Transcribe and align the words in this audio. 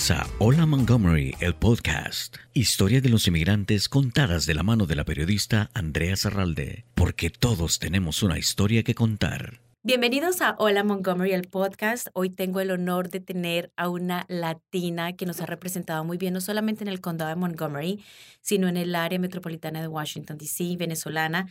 Comienza 0.00 0.34
Hola 0.38 0.64
Montgomery, 0.64 1.34
el 1.40 1.54
podcast. 1.54 2.36
Historia 2.54 3.02
de 3.02 3.10
los 3.10 3.28
inmigrantes 3.28 3.90
contadas 3.90 4.46
de 4.46 4.54
la 4.54 4.62
mano 4.62 4.86
de 4.86 4.96
la 4.96 5.04
periodista 5.04 5.68
Andrea 5.74 6.16
Zarralde, 6.16 6.86
porque 6.94 7.28
todos 7.28 7.78
tenemos 7.78 8.22
una 8.22 8.38
historia 8.38 8.82
que 8.82 8.94
contar. 8.94 9.60
Bienvenidos 9.82 10.40
a 10.40 10.56
Hola 10.58 10.84
Montgomery, 10.84 11.32
el 11.32 11.48
podcast. 11.48 12.08
Hoy 12.14 12.30
tengo 12.30 12.60
el 12.60 12.70
honor 12.70 13.10
de 13.10 13.20
tener 13.20 13.72
a 13.76 13.90
una 13.90 14.24
latina 14.28 15.16
que 15.16 15.26
nos 15.26 15.42
ha 15.42 15.46
representado 15.46 16.02
muy 16.02 16.16
bien, 16.16 16.32
no 16.32 16.40
solamente 16.40 16.82
en 16.82 16.88
el 16.88 17.02
condado 17.02 17.28
de 17.28 17.36
Montgomery, 17.36 18.02
sino 18.40 18.68
en 18.68 18.78
el 18.78 18.94
área 18.94 19.18
metropolitana 19.18 19.82
de 19.82 19.88
Washington, 19.88 20.38
D.C., 20.38 20.76
venezolana. 20.78 21.46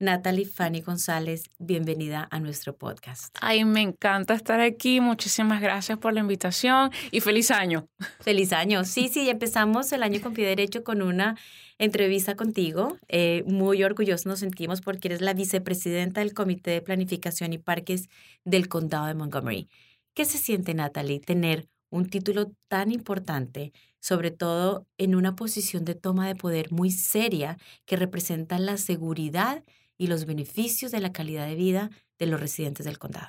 Natalie 0.00 0.44
Fanny 0.44 0.80
González, 0.80 1.50
bienvenida 1.58 2.26
a 2.30 2.40
nuestro 2.40 2.76
podcast. 2.76 3.36
Ay, 3.40 3.64
me 3.64 3.80
encanta 3.80 4.34
estar 4.34 4.60
aquí. 4.60 5.00
Muchísimas 5.00 5.60
gracias 5.60 5.98
por 5.98 6.12
la 6.12 6.20
invitación 6.20 6.90
y 7.12 7.20
feliz 7.20 7.52
año. 7.52 7.88
Feliz 8.20 8.52
año. 8.52 8.84
Sí, 8.84 9.08
sí, 9.08 9.30
empezamos 9.30 9.92
el 9.92 10.02
año 10.02 10.20
con 10.20 10.34
pie 10.34 10.46
derecho 10.46 10.82
con 10.82 11.00
una 11.00 11.36
entrevista 11.78 12.34
contigo. 12.34 12.98
Eh, 13.08 13.44
muy 13.46 13.84
orgullosos 13.84 14.26
nos 14.26 14.40
sentimos 14.40 14.80
porque 14.80 15.08
eres 15.08 15.20
la 15.20 15.32
vicepresidenta 15.32 16.20
del 16.20 16.34
Comité 16.34 16.72
de 16.72 16.82
Planificación 16.82 17.52
y 17.52 17.58
Parques 17.58 18.08
del 18.44 18.68
Condado 18.68 19.06
de 19.06 19.14
Montgomery. 19.14 19.68
¿Qué 20.12 20.24
se 20.24 20.38
siente, 20.38 20.74
Natalie, 20.74 21.20
tener 21.20 21.68
un 21.90 22.10
título 22.10 22.50
tan 22.66 22.90
importante, 22.90 23.72
sobre 24.00 24.32
todo 24.32 24.88
en 24.98 25.14
una 25.14 25.36
posición 25.36 25.84
de 25.84 25.94
toma 25.94 26.26
de 26.26 26.34
poder 26.34 26.72
muy 26.72 26.90
seria 26.90 27.58
que 27.86 27.96
representa 27.96 28.58
la 28.58 28.76
seguridad 28.76 29.62
y 29.98 30.06
los 30.08 30.24
beneficios 30.24 30.92
de 30.92 31.00
la 31.00 31.12
calidad 31.12 31.46
de 31.46 31.54
vida 31.54 31.90
de 32.18 32.26
los 32.26 32.40
residentes 32.40 32.86
del 32.86 32.98
condado. 32.98 33.28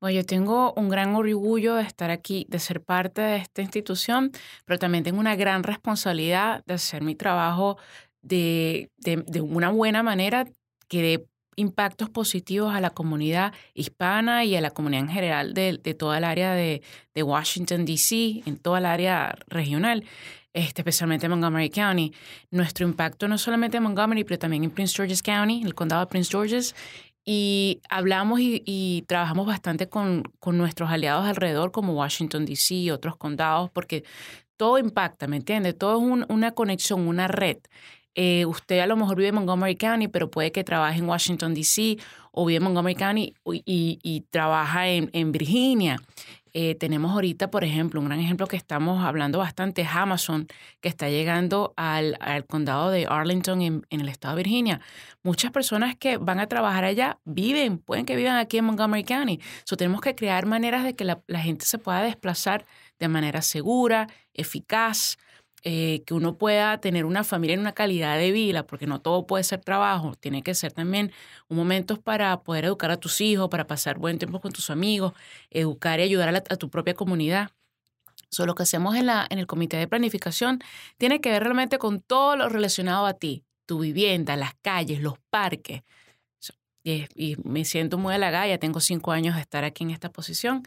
Bueno, 0.00 0.16
yo 0.16 0.24
tengo 0.24 0.72
un 0.74 0.88
gran 0.88 1.14
orgullo 1.14 1.74
de 1.74 1.82
estar 1.82 2.10
aquí, 2.10 2.46
de 2.48 2.58
ser 2.58 2.80
parte 2.82 3.20
de 3.20 3.36
esta 3.36 3.62
institución, 3.62 4.30
pero 4.64 4.78
también 4.78 5.04
tengo 5.04 5.18
una 5.18 5.36
gran 5.36 5.62
responsabilidad 5.62 6.64
de 6.66 6.74
hacer 6.74 7.02
mi 7.02 7.14
trabajo 7.14 7.78
de, 8.22 8.90
de, 8.98 9.40
una 9.40 9.70
buena 9.70 10.02
manera 10.02 10.46
que 10.88 11.02
dé 11.02 11.26
impactos 11.56 12.08
positivos 12.08 12.74
a 12.74 12.80
la 12.80 12.90
comunidad 12.90 13.52
hispana 13.74 14.44
y 14.44 14.56
a 14.56 14.60
la 14.60 14.70
comunidad 14.70 15.02
en 15.02 15.10
general 15.10 15.54
de, 15.54 15.78
de 15.82 15.94
toda 15.94 16.18
el 16.18 16.24
área 16.24 16.54
de, 16.54 16.82
de 17.14 17.22
Washington, 17.22 17.84
D.C., 17.84 18.42
en 18.46 18.56
toda 18.56 18.78
el 18.78 18.86
área 18.86 19.36
regional 19.48 20.04
este, 20.52 20.82
especialmente 20.82 21.26
en 21.26 21.30
Montgomery 21.30 21.70
County. 21.70 22.12
Nuestro 22.50 22.86
impacto 22.86 23.28
no 23.28 23.38
solamente 23.38 23.76
en 23.76 23.84
Montgomery, 23.84 24.24
pero 24.24 24.38
también 24.38 24.64
en 24.64 24.70
Prince 24.70 24.94
George's 24.94 25.22
County, 25.22 25.62
el 25.64 25.74
condado 25.74 26.02
de 26.02 26.06
Prince 26.08 26.30
George's. 26.30 26.74
Y 27.24 27.80
hablamos 27.88 28.40
y, 28.40 29.04
trabajamos 29.06 29.46
bastante 29.46 29.88
con, 29.88 30.24
con, 30.40 30.56
nuestros 30.56 30.90
aliados 30.90 31.26
alrededor, 31.26 31.70
como 31.70 31.92
Washington, 31.92 32.46
D.C. 32.46 32.74
y 32.74 32.90
otros 32.90 33.16
condados, 33.16 33.70
porque 33.70 34.04
todo 34.56 34.78
impacta, 34.78 35.26
¿me 35.26 35.36
entiende? 35.36 35.72
Todo 35.72 35.98
es 35.98 36.26
una 36.28 36.52
conexión, 36.52 37.06
una 37.06 37.28
red. 37.28 37.58
Eh, 38.14 38.44
usted 38.46 38.80
a 38.80 38.86
lo 38.86 38.96
mejor 38.96 39.16
vive 39.16 39.28
en 39.28 39.36
Montgomery 39.36 39.76
County, 39.76 40.08
pero 40.08 40.30
puede 40.30 40.50
que 40.50 40.64
trabaje 40.64 40.98
en 40.98 41.08
Washington, 41.08 41.54
D.C. 41.54 41.98
o 42.32 42.44
vive 42.44 42.56
en 42.56 42.64
Montgomery 42.64 42.96
County 42.96 43.34
y, 43.44 43.98
y 44.02 44.20
trabaja 44.30 44.88
en, 44.88 45.10
en 45.12 45.30
Virginia. 45.30 46.00
Eh, 46.52 46.74
tenemos 46.74 47.12
ahorita, 47.12 47.50
por 47.50 47.64
ejemplo, 47.64 48.00
un 48.00 48.06
gran 48.06 48.20
ejemplo 48.20 48.46
que 48.46 48.56
estamos 48.56 49.04
hablando 49.04 49.38
bastante 49.38 49.86
Amazon, 49.90 50.46
que 50.80 50.88
está 50.88 51.08
llegando 51.08 51.72
al, 51.76 52.16
al 52.20 52.44
condado 52.46 52.90
de 52.90 53.06
Arlington 53.08 53.62
en, 53.62 53.86
en, 53.90 54.00
el 54.00 54.08
estado 54.08 54.36
de 54.36 54.42
Virginia. 54.42 54.80
Muchas 55.22 55.50
personas 55.50 55.96
que 55.96 56.16
van 56.16 56.40
a 56.40 56.46
trabajar 56.46 56.84
allá 56.84 57.18
viven, 57.24 57.78
pueden 57.78 58.06
que 58.06 58.16
vivan 58.16 58.36
aquí 58.36 58.58
en 58.58 58.64
Montgomery 58.64 59.04
County. 59.04 59.40
So, 59.64 59.76
tenemos 59.76 60.00
que 60.00 60.14
crear 60.14 60.46
maneras 60.46 60.84
de 60.84 60.94
que 60.94 61.04
la, 61.04 61.22
la 61.26 61.40
gente 61.40 61.64
se 61.66 61.78
pueda 61.78 62.02
desplazar 62.02 62.64
de 62.98 63.08
manera 63.08 63.42
segura, 63.42 64.08
eficaz, 64.34 65.18
eh, 65.62 66.02
que 66.06 66.14
uno 66.14 66.38
pueda 66.38 66.80
tener 66.80 67.04
una 67.04 67.22
familia 67.22 67.54
en 67.54 67.60
una 67.60 67.72
calidad 67.72 68.16
de 68.16 68.32
vida, 68.32 68.66
porque 68.66 68.86
no 68.86 69.00
todo 69.00 69.26
puede 69.26 69.44
ser 69.44 69.60
trabajo, 69.60 70.14
tiene 70.18 70.42
que 70.42 70.54
ser 70.54 70.72
también 70.72 71.12
un 71.48 71.58
momento 71.58 72.00
para 72.00 72.40
poder 72.42 72.64
educar 72.64 72.90
a 72.90 72.96
tus 72.96 73.20
hijos, 73.20 73.50
para 73.50 73.66
pasar 73.66 73.98
buen 73.98 74.18
tiempo 74.18 74.40
con 74.40 74.52
tus 74.52 74.70
amigos, 74.70 75.12
educar 75.50 76.00
y 76.00 76.04
ayudar 76.04 76.34
a, 76.34 76.40
tu 76.56 76.70
propia 76.70 76.94
comunidad. 76.94 77.50
So, 78.30 78.46
lo 78.46 78.54
que 78.54 78.62
hacemos 78.62 78.96
en, 78.96 79.06
la, 79.06 79.26
en 79.28 79.38
el 79.38 79.46
comité 79.46 79.76
de 79.76 79.86
planificación 79.86 80.60
tiene 80.96 81.20
que 81.20 81.30
ver 81.30 81.42
realmente 81.42 81.78
con 81.78 82.00
todo 82.00 82.36
lo 82.36 82.48
relacionado 82.48 83.04
a 83.06 83.14
ti, 83.14 83.44
tu 83.66 83.80
vivienda, 83.80 84.36
las 84.36 84.54
calles, 84.62 85.00
los 85.00 85.18
parques. 85.30 85.82
y, 86.84 87.06
y, 87.14 87.36
me 87.44 87.66
siento 87.66 87.98
muy 87.98 88.14
halagada, 88.14 88.46
ya 88.46 88.58
tengo 88.58 88.80
cinco 88.80 89.12
años 89.12 89.34
de 89.34 89.42
estar 89.42 89.64
aquí 89.64 89.84
en 89.84 89.90
esta 89.90 90.10
posición 90.10 90.62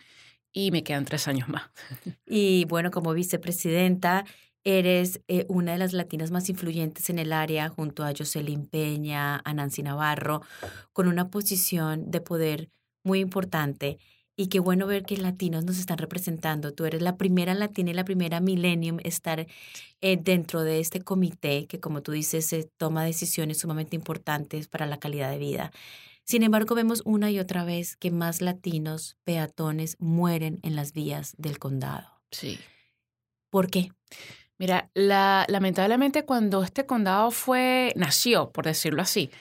y 0.53 0.71
me 0.71 0.83
quedan 0.83 1.05
tres 1.05 1.27
años 1.27 1.49
más. 1.49 1.63
Y 2.27 2.65
bueno, 2.65 2.91
como 2.91 3.13
vicepresidenta, 3.13 4.25
Eres 4.65 5.21
eh, 5.27 5.45
una 5.49 5.73
de 5.73 5.77
las 5.77 5.93
latinas 5.93 6.31
más 6.31 6.49
influyentes 6.49 7.09
en 7.09 7.19
el 7.19 7.33
área, 7.33 7.69
junto 7.69 8.03
a 8.03 8.13
Jocelyn 8.17 8.65
Peña, 8.65 9.41
a 9.43 9.53
Nancy 9.53 9.83
Navarro, 9.83 10.41
con 10.93 11.07
una 11.07 11.29
posición 11.29 12.09
de 12.11 12.21
poder 12.21 12.69
muy 13.03 13.19
importante. 13.19 13.97
Y 14.35 14.47
qué 14.47 14.59
bueno 14.59 14.87
ver 14.87 15.03
que 15.03 15.17
latinos 15.17 15.63
nos 15.63 15.77
están 15.77 15.97
representando. 15.99 16.73
Tú 16.73 16.85
eres 16.85 17.01
la 17.01 17.17
primera 17.17 17.53
latina 17.53 17.91
y 17.91 17.93
la 17.93 18.05
primera 18.05 18.39
millennium 18.39 18.99
estar 19.03 19.45
eh, 20.01 20.17
dentro 20.17 20.63
de 20.63 20.79
este 20.79 21.01
comité 21.01 21.67
que, 21.67 21.79
como 21.79 22.01
tú 22.01 22.13
dices, 22.13 22.45
se 22.45 22.63
toma 22.77 23.03
decisiones 23.03 23.59
sumamente 23.59 23.95
importantes 23.95 24.67
para 24.67 24.87
la 24.87 24.97
calidad 24.97 25.29
de 25.29 25.37
vida. 25.37 25.71
Sin 26.25 26.41
embargo, 26.41 26.73
vemos 26.73 27.01
una 27.05 27.29
y 27.29 27.39
otra 27.39 27.65
vez 27.65 27.95
que 27.97 28.09
más 28.09 28.41
latinos 28.41 29.17
peatones 29.23 29.97
mueren 29.99 30.59
en 30.63 30.75
las 30.75 30.93
vías 30.93 31.35
del 31.37 31.59
condado. 31.59 32.07
Sí. 32.31 32.57
¿Por 33.49 33.69
qué? 33.69 33.91
Mira, 34.57 34.89
la, 34.93 35.45
lamentablemente 35.49 36.25
cuando 36.25 36.63
este 36.63 36.85
condado 36.85 37.31
fue, 37.31 37.93
nació, 37.95 38.51
por 38.51 38.65
decirlo 38.65 39.01
así, 39.01 39.31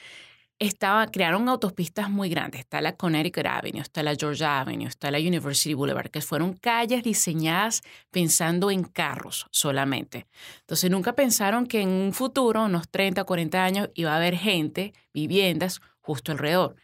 estaba, 0.59 1.07
crearon 1.07 1.49
autopistas 1.49 2.09
muy 2.09 2.29
grandes. 2.29 2.61
Está 2.61 2.81
la 2.81 2.95
Connecticut 2.95 3.45
Avenue, 3.45 3.81
está 3.81 4.03
la 4.03 4.15
Georgia 4.15 4.59
Avenue, 4.61 4.87
está 4.87 5.11
la 5.11 5.17
University 5.19 5.73
Boulevard, 5.73 6.09
que 6.09 6.21
fueron 6.21 6.53
calles 6.53 7.03
diseñadas 7.03 7.81
pensando 8.11 8.71
en 8.71 8.83
carros 8.83 9.47
solamente. 9.51 10.25
Entonces 10.61 10.89
nunca 10.89 11.13
pensaron 11.13 11.67
que 11.67 11.81
en 11.81 11.89
un 11.89 12.13
futuro, 12.13 12.63
unos 12.63 12.89
30, 12.89 13.23
40 13.23 13.63
años, 13.63 13.89
iba 13.93 14.13
a 14.13 14.17
haber 14.17 14.35
gente, 14.37 14.93
viviendas 15.13 15.81
justo 16.01 16.31
alrededor. 16.31 16.75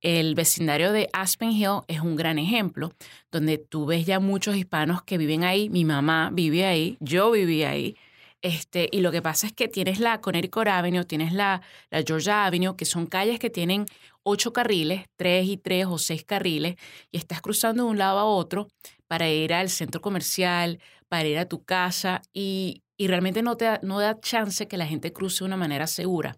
El 0.00 0.34
vecindario 0.34 0.92
de 0.92 1.08
Aspen 1.12 1.50
Hill 1.50 1.80
es 1.88 2.00
un 2.00 2.14
gran 2.16 2.38
ejemplo, 2.38 2.92
donde 3.32 3.58
tú 3.58 3.86
ves 3.86 4.06
ya 4.06 4.20
muchos 4.20 4.56
hispanos 4.56 5.02
que 5.02 5.18
viven 5.18 5.42
ahí. 5.44 5.70
Mi 5.70 5.84
mamá 5.84 6.30
vive 6.32 6.66
ahí, 6.66 6.96
yo 7.00 7.30
viví 7.30 7.64
ahí. 7.64 7.96
Este, 8.40 8.88
y 8.92 9.00
lo 9.00 9.10
que 9.10 9.22
pasa 9.22 9.48
es 9.48 9.52
que 9.52 9.66
tienes 9.66 9.98
la 9.98 10.20
Connecticut 10.20 10.68
Avenue, 10.68 11.04
tienes 11.04 11.32
la, 11.32 11.60
la 11.90 12.02
Georgia 12.06 12.46
Avenue, 12.46 12.76
que 12.76 12.84
son 12.84 13.06
calles 13.06 13.40
que 13.40 13.50
tienen 13.50 13.86
ocho 14.22 14.52
carriles, 14.52 15.06
tres 15.16 15.46
y 15.48 15.56
tres 15.56 15.86
o 15.86 15.98
seis 15.98 16.24
carriles, 16.24 16.76
y 17.10 17.16
estás 17.16 17.40
cruzando 17.42 17.84
de 17.84 17.90
un 17.90 17.98
lado 17.98 18.18
a 18.20 18.24
otro 18.24 18.68
para 19.08 19.28
ir 19.28 19.52
al 19.52 19.70
centro 19.70 20.00
comercial, 20.00 20.78
para 21.08 21.26
ir 21.26 21.38
a 21.38 21.48
tu 21.48 21.64
casa, 21.64 22.22
y, 22.32 22.82
y 23.00 23.06
realmente 23.06 23.42
no, 23.42 23.56
te 23.56 23.64
da, 23.64 23.80
no 23.82 24.00
da 24.00 24.20
chance 24.20 24.66
que 24.66 24.76
la 24.76 24.86
gente 24.86 25.12
cruce 25.12 25.38
de 25.38 25.44
una 25.46 25.56
manera 25.56 25.86
segura. 25.86 26.36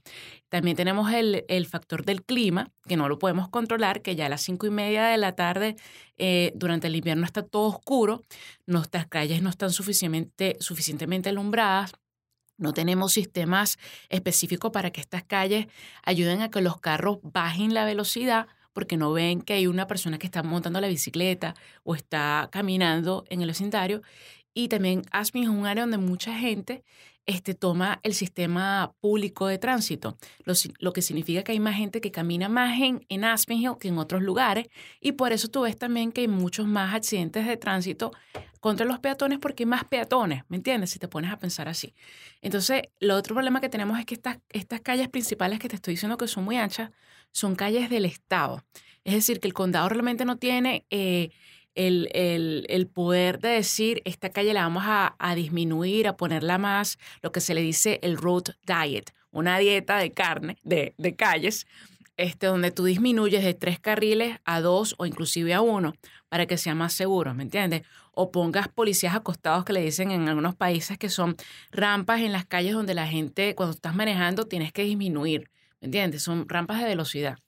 También 0.50 0.76
tenemos 0.76 1.10
el, 1.12 1.44
el, 1.48 1.66
factor 1.66 2.04
del 2.04 2.22
clima, 2.22 2.70
que 2.86 2.98
no 2.98 3.08
lo 3.08 3.18
podemos 3.18 3.48
controlar, 3.48 4.02
que 4.02 4.14
ya 4.14 4.26
a 4.26 4.28
las 4.28 4.42
cinco 4.42 4.66
y 4.66 4.70
media 4.70 5.06
de 5.06 5.16
la 5.16 5.34
tarde 5.34 5.76
eh, 6.18 6.52
durante 6.54 6.88
el 6.88 6.96
invierno 6.96 7.24
está 7.24 7.42
todo 7.42 7.68
oscuro, 7.68 8.22
nuestras 8.66 9.06
calles 9.06 9.40
no 9.40 9.48
están 9.48 9.70
suficientemente, 9.70 10.58
suficientemente 10.60 11.30
alumbradas, 11.30 11.94
no 12.58 12.74
tenemos 12.74 13.14
sistemas 13.14 13.78
específicos 14.10 14.70
para 14.70 14.90
que 14.90 15.00
estas 15.00 15.24
calles 15.24 15.66
ayuden 16.02 16.42
a 16.42 16.50
que 16.50 16.60
los 16.60 16.78
carros 16.78 17.20
bajen 17.22 17.72
la 17.72 17.86
velocidad 17.86 18.48
porque 18.72 18.96
no 18.96 19.12
ven 19.12 19.40
que 19.40 19.54
hay 19.54 19.66
una 19.66 19.86
persona 19.86 20.18
que 20.18 20.26
está 20.26 20.42
montando 20.42 20.80
la 20.80 20.88
bicicleta 20.88 21.54
o 21.84 21.94
está 21.94 22.48
caminando 22.52 23.24
en 23.28 23.40
el 23.40 23.48
vecindario 23.48 24.02
y 24.54 24.68
también 24.68 25.02
Aspen 25.12 25.44
es 25.44 25.48
un 25.48 25.66
área 25.66 25.84
donde 25.84 25.98
mucha 25.98 26.36
gente 26.36 26.84
este, 27.26 27.54
toma 27.54 28.00
el 28.02 28.14
sistema 28.14 28.92
público 29.00 29.46
de 29.46 29.58
tránsito, 29.58 30.16
lo, 30.80 30.92
que 30.92 31.02
significa 31.02 31.44
que 31.44 31.52
hay 31.52 31.60
más 31.60 31.76
gente 31.76 32.00
que 32.00 32.10
camina 32.10 32.48
más 32.48 32.80
en, 32.80 33.06
en 33.08 33.24
Aspen 33.24 33.58
Hill 33.58 33.76
que 33.78 33.88
en 33.88 33.98
otros 33.98 34.22
lugares 34.22 34.66
y 35.00 35.12
por 35.12 35.32
eso 35.32 35.48
tú 35.48 35.62
ves 35.62 35.78
también 35.78 36.12
que 36.12 36.22
hay 36.22 36.28
muchos 36.28 36.66
más 36.66 36.94
accidentes 36.94 37.46
de 37.46 37.56
tránsito 37.56 38.10
contra 38.58 38.84
los 38.84 38.98
peatones 38.98 39.38
porque 39.38 39.62
hay 39.62 39.68
más 39.68 39.84
peatones, 39.84 40.42
¿me 40.48 40.56
entiendes? 40.56 40.90
Si 40.90 40.98
te 40.98 41.08
pones 41.08 41.30
a 41.30 41.38
pensar 41.38 41.68
así. 41.68 41.94
Entonces, 42.42 42.82
lo 42.98 43.16
otro 43.16 43.34
problema 43.34 43.60
que 43.60 43.68
tenemos 43.68 43.98
es 43.98 44.06
que 44.06 44.14
estas, 44.14 44.38
estas 44.48 44.80
calles 44.80 45.08
principales 45.08 45.58
que 45.58 45.68
te 45.68 45.76
estoy 45.76 45.94
diciendo 45.94 46.16
que 46.16 46.26
son 46.26 46.44
muy 46.44 46.56
anchas 46.56 46.90
son 47.30 47.54
calles 47.54 47.88
del 47.90 48.06
Estado. 48.06 48.64
Es 49.04 49.14
decir, 49.14 49.40
que 49.40 49.46
el 49.46 49.54
condado 49.54 49.88
realmente 49.88 50.24
no 50.24 50.36
tiene... 50.36 50.84
Eh, 50.90 51.30
el, 51.74 52.08
el, 52.12 52.86
poder 52.86 53.38
de 53.38 53.50
decir, 53.50 54.02
esta 54.04 54.30
calle 54.30 54.52
la 54.52 54.62
vamos 54.62 54.84
a, 54.86 55.14
a, 55.18 55.34
disminuir, 55.34 56.08
a 56.08 56.16
ponerla 56.16 56.58
más, 56.58 56.98
lo 57.22 57.32
que 57.32 57.40
se 57.40 57.54
le 57.54 57.62
dice 57.62 58.00
el 58.02 58.16
road 58.16 58.44
diet, 58.66 59.12
una 59.30 59.58
dieta 59.58 59.98
de 59.98 60.12
carne, 60.12 60.58
de, 60.62 60.94
de 60.98 61.16
calles, 61.16 61.66
este, 62.16 62.48
donde 62.48 62.70
tú 62.70 62.84
disminuyes 62.84 63.44
de 63.44 63.54
tres 63.54 63.78
carriles 63.78 64.38
a 64.44 64.60
dos 64.60 64.94
o 64.98 65.06
inclusive 65.06 65.54
a 65.54 65.60
uno 65.60 65.94
para 66.28 66.46
que 66.46 66.58
sea 66.58 66.74
más 66.74 66.92
seguro, 66.92 67.34
¿me 67.34 67.44
entiendes? 67.44 67.82
o 68.12 68.30
pongas 68.30 68.68
policías 68.68 69.14
acostados 69.14 69.64
que 69.64 69.72
le 69.72 69.80
dicen 69.80 70.10
en 70.10 70.28
algunos 70.28 70.54
países 70.54 70.98
que 70.98 71.08
son 71.08 71.36
rampas 71.70 72.20
en 72.20 72.32
las 72.32 72.44
calles 72.44 72.74
donde 72.74 72.94
la 72.94 73.06
gente, 73.06 73.54
cuando 73.54 73.74
estás 73.74 73.94
manejando, 73.94 74.46
tienes 74.46 74.72
que 74.72 74.84
disminuir, 74.84 75.50
¿me 75.80 75.86
entiendes? 75.86 76.22
Son 76.22 76.48
rampas 76.48 76.80
de 76.80 76.86
velocidad. 76.86 77.38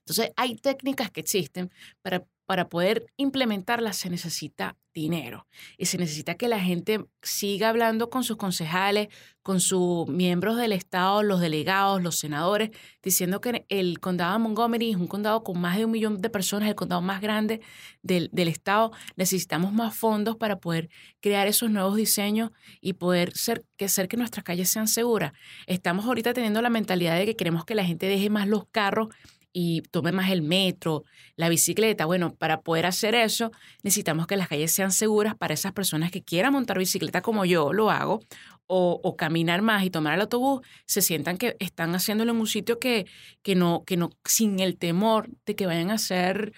Entonces, 0.00 0.32
hay 0.36 0.56
técnicas 0.56 1.10
que 1.10 1.20
existen 1.20 1.72
para 2.02 2.24
para 2.50 2.68
poder 2.68 3.06
implementarla 3.16 3.92
se 3.92 4.10
necesita 4.10 4.76
dinero 4.92 5.46
y 5.78 5.86
se 5.86 5.98
necesita 5.98 6.34
que 6.34 6.48
la 6.48 6.58
gente 6.58 7.04
siga 7.22 7.68
hablando 7.68 8.10
con 8.10 8.24
sus 8.24 8.38
concejales, 8.38 9.06
con 9.40 9.60
sus 9.60 10.08
miembros 10.08 10.56
del 10.56 10.72
Estado, 10.72 11.22
los 11.22 11.38
delegados, 11.38 12.02
los 12.02 12.18
senadores, 12.18 12.70
diciendo 13.04 13.40
que 13.40 13.66
el 13.68 14.00
condado 14.00 14.32
de 14.32 14.40
Montgomery 14.40 14.90
es 14.90 14.96
un 14.96 15.06
condado 15.06 15.44
con 15.44 15.60
más 15.60 15.76
de 15.76 15.84
un 15.84 15.92
millón 15.92 16.20
de 16.20 16.28
personas, 16.28 16.68
el 16.68 16.74
condado 16.74 17.00
más 17.02 17.20
grande 17.20 17.60
del, 18.02 18.28
del 18.32 18.48
Estado. 18.48 18.90
Necesitamos 19.14 19.72
más 19.72 19.94
fondos 19.94 20.36
para 20.36 20.58
poder 20.58 20.88
crear 21.20 21.46
esos 21.46 21.70
nuevos 21.70 21.94
diseños 21.94 22.50
y 22.80 22.94
poder 22.94 23.30
ser 23.36 23.64
que, 23.76 23.84
hacer 23.84 24.08
que 24.08 24.16
nuestras 24.16 24.42
calles 24.42 24.68
sean 24.68 24.88
seguras. 24.88 25.34
Estamos 25.68 26.04
ahorita 26.04 26.32
teniendo 26.32 26.60
la 26.62 26.68
mentalidad 26.68 27.16
de 27.16 27.26
que 27.26 27.36
queremos 27.36 27.64
que 27.64 27.76
la 27.76 27.84
gente 27.84 28.06
deje 28.06 28.28
más 28.28 28.48
los 28.48 28.64
carros 28.72 29.14
y 29.52 29.82
tome 29.90 30.12
más 30.12 30.30
el 30.30 30.42
metro, 30.42 31.04
la 31.36 31.48
bicicleta. 31.48 32.06
Bueno, 32.06 32.34
para 32.34 32.60
poder 32.60 32.86
hacer 32.86 33.14
eso 33.14 33.50
necesitamos 33.82 34.26
que 34.26 34.36
las 34.36 34.48
calles 34.48 34.72
sean 34.72 34.92
seguras 34.92 35.34
para 35.34 35.54
esas 35.54 35.72
personas 35.72 36.10
que 36.10 36.22
quieran 36.22 36.52
montar 36.52 36.78
bicicleta 36.78 37.20
como 37.20 37.44
yo 37.44 37.72
lo 37.72 37.90
hago 37.90 38.20
o, 38.72 39.16
caminar 39.16 39.62
más 39.62 39.84
y 39.84 39.90
tomar 39.90 40.14
el 40.14 40.20
autobús, 40.20 40.60
se 40.86 41.02
sientan 41.02 41.38
que 41.38 41.56
están 41.58 41.92
haciéndolo 41.94 42.30
en 42.30 42.38
un 42.38 42.46
sitio 42.46 42.78
que, 42.78 43.06
que, 43.42 43.56
no, 43.56 43.82
que 43.84 43.96
no, 43.96 44.10
sin 44.24 44.60
el 44.60 44.76
temor 44.76 45.28
de 45.44 45.56
que 45.56 45.66
vayan 45.66 45.90
a 45.90 45.98
ser 45.98 46.52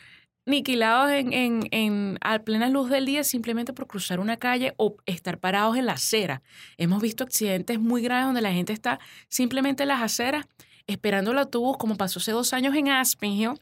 niquilados 0.45 1.11
en, 1.11 1.33
en, 1.33 1.69
en, 1.71 2.19
a 2.21 2.41
plena 2.41 2.69
luz 2.69 2.91
del 2.91 3.07
día 3.07 3.25
simplemente 3.25 3.73
por 3.73 3.87
cruzar 3.87 4.21
una 4.21 4.37
calle 4.37 4.75
o 4.77 4.97
estar 5.07 5.39
parados 5.39 5.79
en 5.79 5.87
la 5.87 5.93
acera. 5.93 6.43
Hemos 6.77 7.01
visto 7.01 7.25
accidentes 7.25 7.81
muy 7.81 8.03
graves 8.03 8.27
donde 8.27 8.43
la 8.43 8.53
gente 8.53 8.75
está 8.75 8.99
simplemente 9.29 9.85
en 9.85 9.89
las 9.89 10.03
aceras 10.03 10.47
esperando 10.87 11.33
el 11.33 11.39
autobús, 11.39 11.77
como 11.79 11.97
pasó 11.97 12.19
hace 12.19 12.33
dos 12.33 12.53
años 12.53 12.75
en 12.75 12.89
Aspen 12.89 13.33
Hill. 13.33 13.61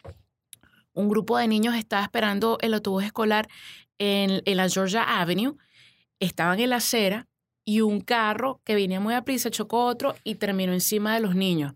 Un 0.92 1.08
grupo 1.08 1.38
de 1.38 1.48
niños 1.48 1.74
estaba 1.74 2.02
esperando 2.02 2.58
el 2.60 2.74
autobús 2.74 3.04
escolar 3.04 3.48
en, 3.98 4.42
la 4.44 4.68
Georgia 4.68 5.20
Avenue. 5.20 5.56
Estaban 6.18 6.58
en 6.58 6.70
la 6.70 6.76
acera 6.76 7.28
y 7.64 7.82
un 7.82 8.00
carro 8.00 8.60
que 8.64 8.74
venía 8.74 9.00
muy 9.00 9.14
a 9.14 9.22
prisa 9.22 9.50
chocó 9.50 9.84
otro 9.84 10.14
y 10.24 10.34
terminó 10.36 10.72
encima 10.72 11.14
de 11.14 11.20
los 11.20 11.34
niños. 11.34 11.74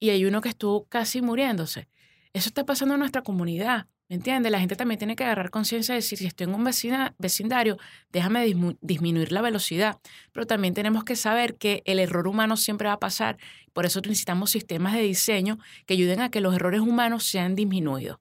Y 0.00 0.10
hay 0.10 0.24
uno 0.24 0.40
que 0.40 0.48
estuvo 0.48 0.84
casi 0.86 1.22
muriéndose. 1.22 1.88
Eso 2.32 2.48
está 2.48 2.64
pasando 2.64 2.94
en 2.94 3.00
nuestra 3.00 3.22
comunidad. 3.22 3.86
¿Me 4.12 4.16
entiendes? 4.16 4.52
La 4.52 4.60
gente 4.60 4.76
también 4.76 4.98
tiene 4.98 5.16
que 5.16 5.24
agarrar 5.24 5.48
conciencia 5.48 5.94
de 5.94 6.00
decir, 6.00 6.18
si 6.18 6.26
estoy 6.26 6.44
en 6.44 6.54
un 6.54 6.62
vecindario, 6.64 7.78
déjame 8.10 8.44
disminuir 8.82 9.32
la 9.32 9.40
velocidad. 9.40 10.00
Pero 10.32 10.46
también 10.46 10.74
tenemos 10.74 11.04
que 11.04 11.16
saber 11.16 11.56
que 11.56 11.82
el 11.86 11.98
error 11.98 12.28
humano 12.28 12.58
siempre 12.58 12.88
va 12.88 12.92
a 12.92 13.00
pasar. 13.00 13.38
Por 13.72 13.86
eso 13.86 14.02
necesitamos 14.02 14.50
sistemas 14.50 14.92
de 14.92 15.00
diseño 15.00 15.58
que 15.86 15.94
ayuden 15.94 16.20
a 16.20 16.30
que 16.30 16.42
los 16.42 16.54
errores 16.54 16.82
humanos 16.82 17.24
sean 17.24 17.54
disminuidos. 17.54 18.18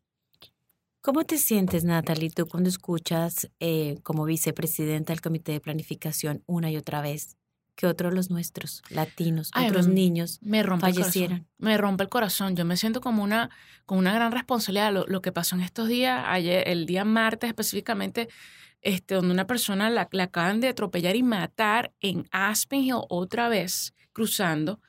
¿Cómo 1.02 1.26
te 1.26 1.38
sientes, 1.38 1.84
Natalie, 1.84 2.30
tú 2.30 2.48
cuando 2.48 2.70
escuchas 2.70 3.50
eh, 3.60 3.98
como 4.02 4.24
vicepresidenta 4.24 5.12
del 5.12 5.20
Comité 5.20 5.52
de 5.52 5.60
Planificación 5.60 6.42
una 6.46 6.72
y 6.72 6.78
otra 6.78 7.02
vez 7.02 7.36
que 7.76 7.88
otros 7.88 8.14
los 8.14 8.30
nuestros, 8.30 8.82
latinos, 8.90 9.52
otros 9.56 9.88
niños, 9.88 10.40
me 10.42 10.64
rompe 10.64 10.88
fallecieran. 10.88 11.48
me 11.58 11.78
rompe 11.78 12.04
el 12.04 12.10
corazón. 12.10 12.56
Yo 12.56 12.66
me 12.66 12.78
siento 12.78 13.02
como 13.02 13.24
una, 13.24 13.50
con 13.86 13.98
una 13.98 14.14
gran 14.14 14.32
responsabilidad. 14.32 14.94
Lo, 15.08 15.22
que 15.22 15.32
pasó 15.32 15.56
en 15.56 15.62
estos 15.62 15.88
días, 15.88 16.24
ayer, 16.28 16.68
el 16.68 16.86
día 16.86 17.06
martes 17.06 17.48
específicamente, 17.48 18.30
este, 18.82 19.16
donde 19.16 19.34
una 19.34 19.48
persona 19.48 19.90
la, 19.90 20.10
acaban 20.20 20.60
de 20.60 20.70
atropellar 20.70 21.16
y 21.16 21.24
matar 21.24 21.92
en 22.02 22.28
Aspen 22.32 22.82
Hill 22.82 23.02
otra 23.10 23.50
vez, 23.50 23.94
cruzando, 24.14 24.82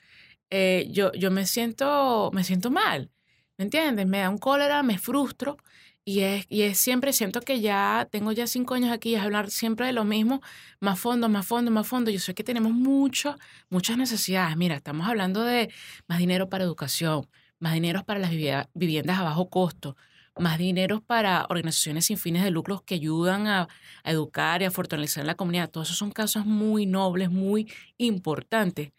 eh, 0.50 0.88
yo, 0.90 1.12
yo 1.12 1.30
me 1.30 1.46
siento, 1.46 2.30
me 2.32 2.44
siento 2.44 2.70
mal. 2.70 3.10
¿Me 3.56 3.64
entiendes? 3.64 4.06
Me 4.06 4.18
da 4.18 4.30
un 4.30 4.38
cólera, 4.38 4.82
me 4.82 4.98
frustro 4.98 5.56
y 6.04 6.20
es, 6.20 6.46
y 6.48 6.62
es 6.62 6.78
siempre, 6.78 7.12
siento 7.12 7.40
que 7.42 7.60
ya 7.60 8.08
tengo 8.10 8.32
ya 8.32 8.46
cinco 8.46 8.74
años 8.74 8.90
aquí, 8.90 9.14
es 9.14 9.22
hablar 9.22 9.50
siempre 9.50 9.86
de 9.86 9.92
lo 9.92 10.04
mismo, 10.04 10.42
más 10.80 10.98
fondo, 10.98 11.28
más 11.28 11.46
fondo, 11.46 11.70
más 11.70 11.86
fondo. 11.86 12.10
Yo 12.10 12.18
sé 12.18 12.34
que 12.34 12.42
tenemos 12.42 12.72
mucho, 12.72 13.36
muchas 13.70 13.96
necesidades. 13.96 14.56
Mira, 14.56 14.74
estamos 14.76 15.06
hablando 15.08 15.44
de 15.44 15.72
más 16.08 16.18
dinero 16.18 16.48
para 16.48 16.64
educación, 16.64 17.28
más 17.60 17.74
dinero 17.74 18.04
para 18.04 18.18
las 18.18 18.30
viviendas 18.74 19.18
a 19.18 19.22
bajo 19.22 19.48
costo, 19.48 19.96
más 20.36 20.58
dinero 20.58 21.02
para 21.02 21.46
organizaciones 21.48 22.06
sin 22.06 22.18
fines 22.18 22.42
de 22.42 22.50
lucro 22.50 22.82
que 22.84 22.94
ayudan 22.94 23.46
a, 23.46 23.68
a 24.02 24.10
educar 24.10 24.62
y 24.62 24.64
a 24.64 24.70
fortalecer 24.72 25.24
la 25.24 25.36
comunidad. 25.36 25.70
Todos 25.70 25.88
esos 25.88 25.98
son 25.98 26.10
casos 26.10 26.46
muy 26.46 26.84
nobles, 26.84 27.30
muy 27.30 27.70
importantes. 27.98 28.92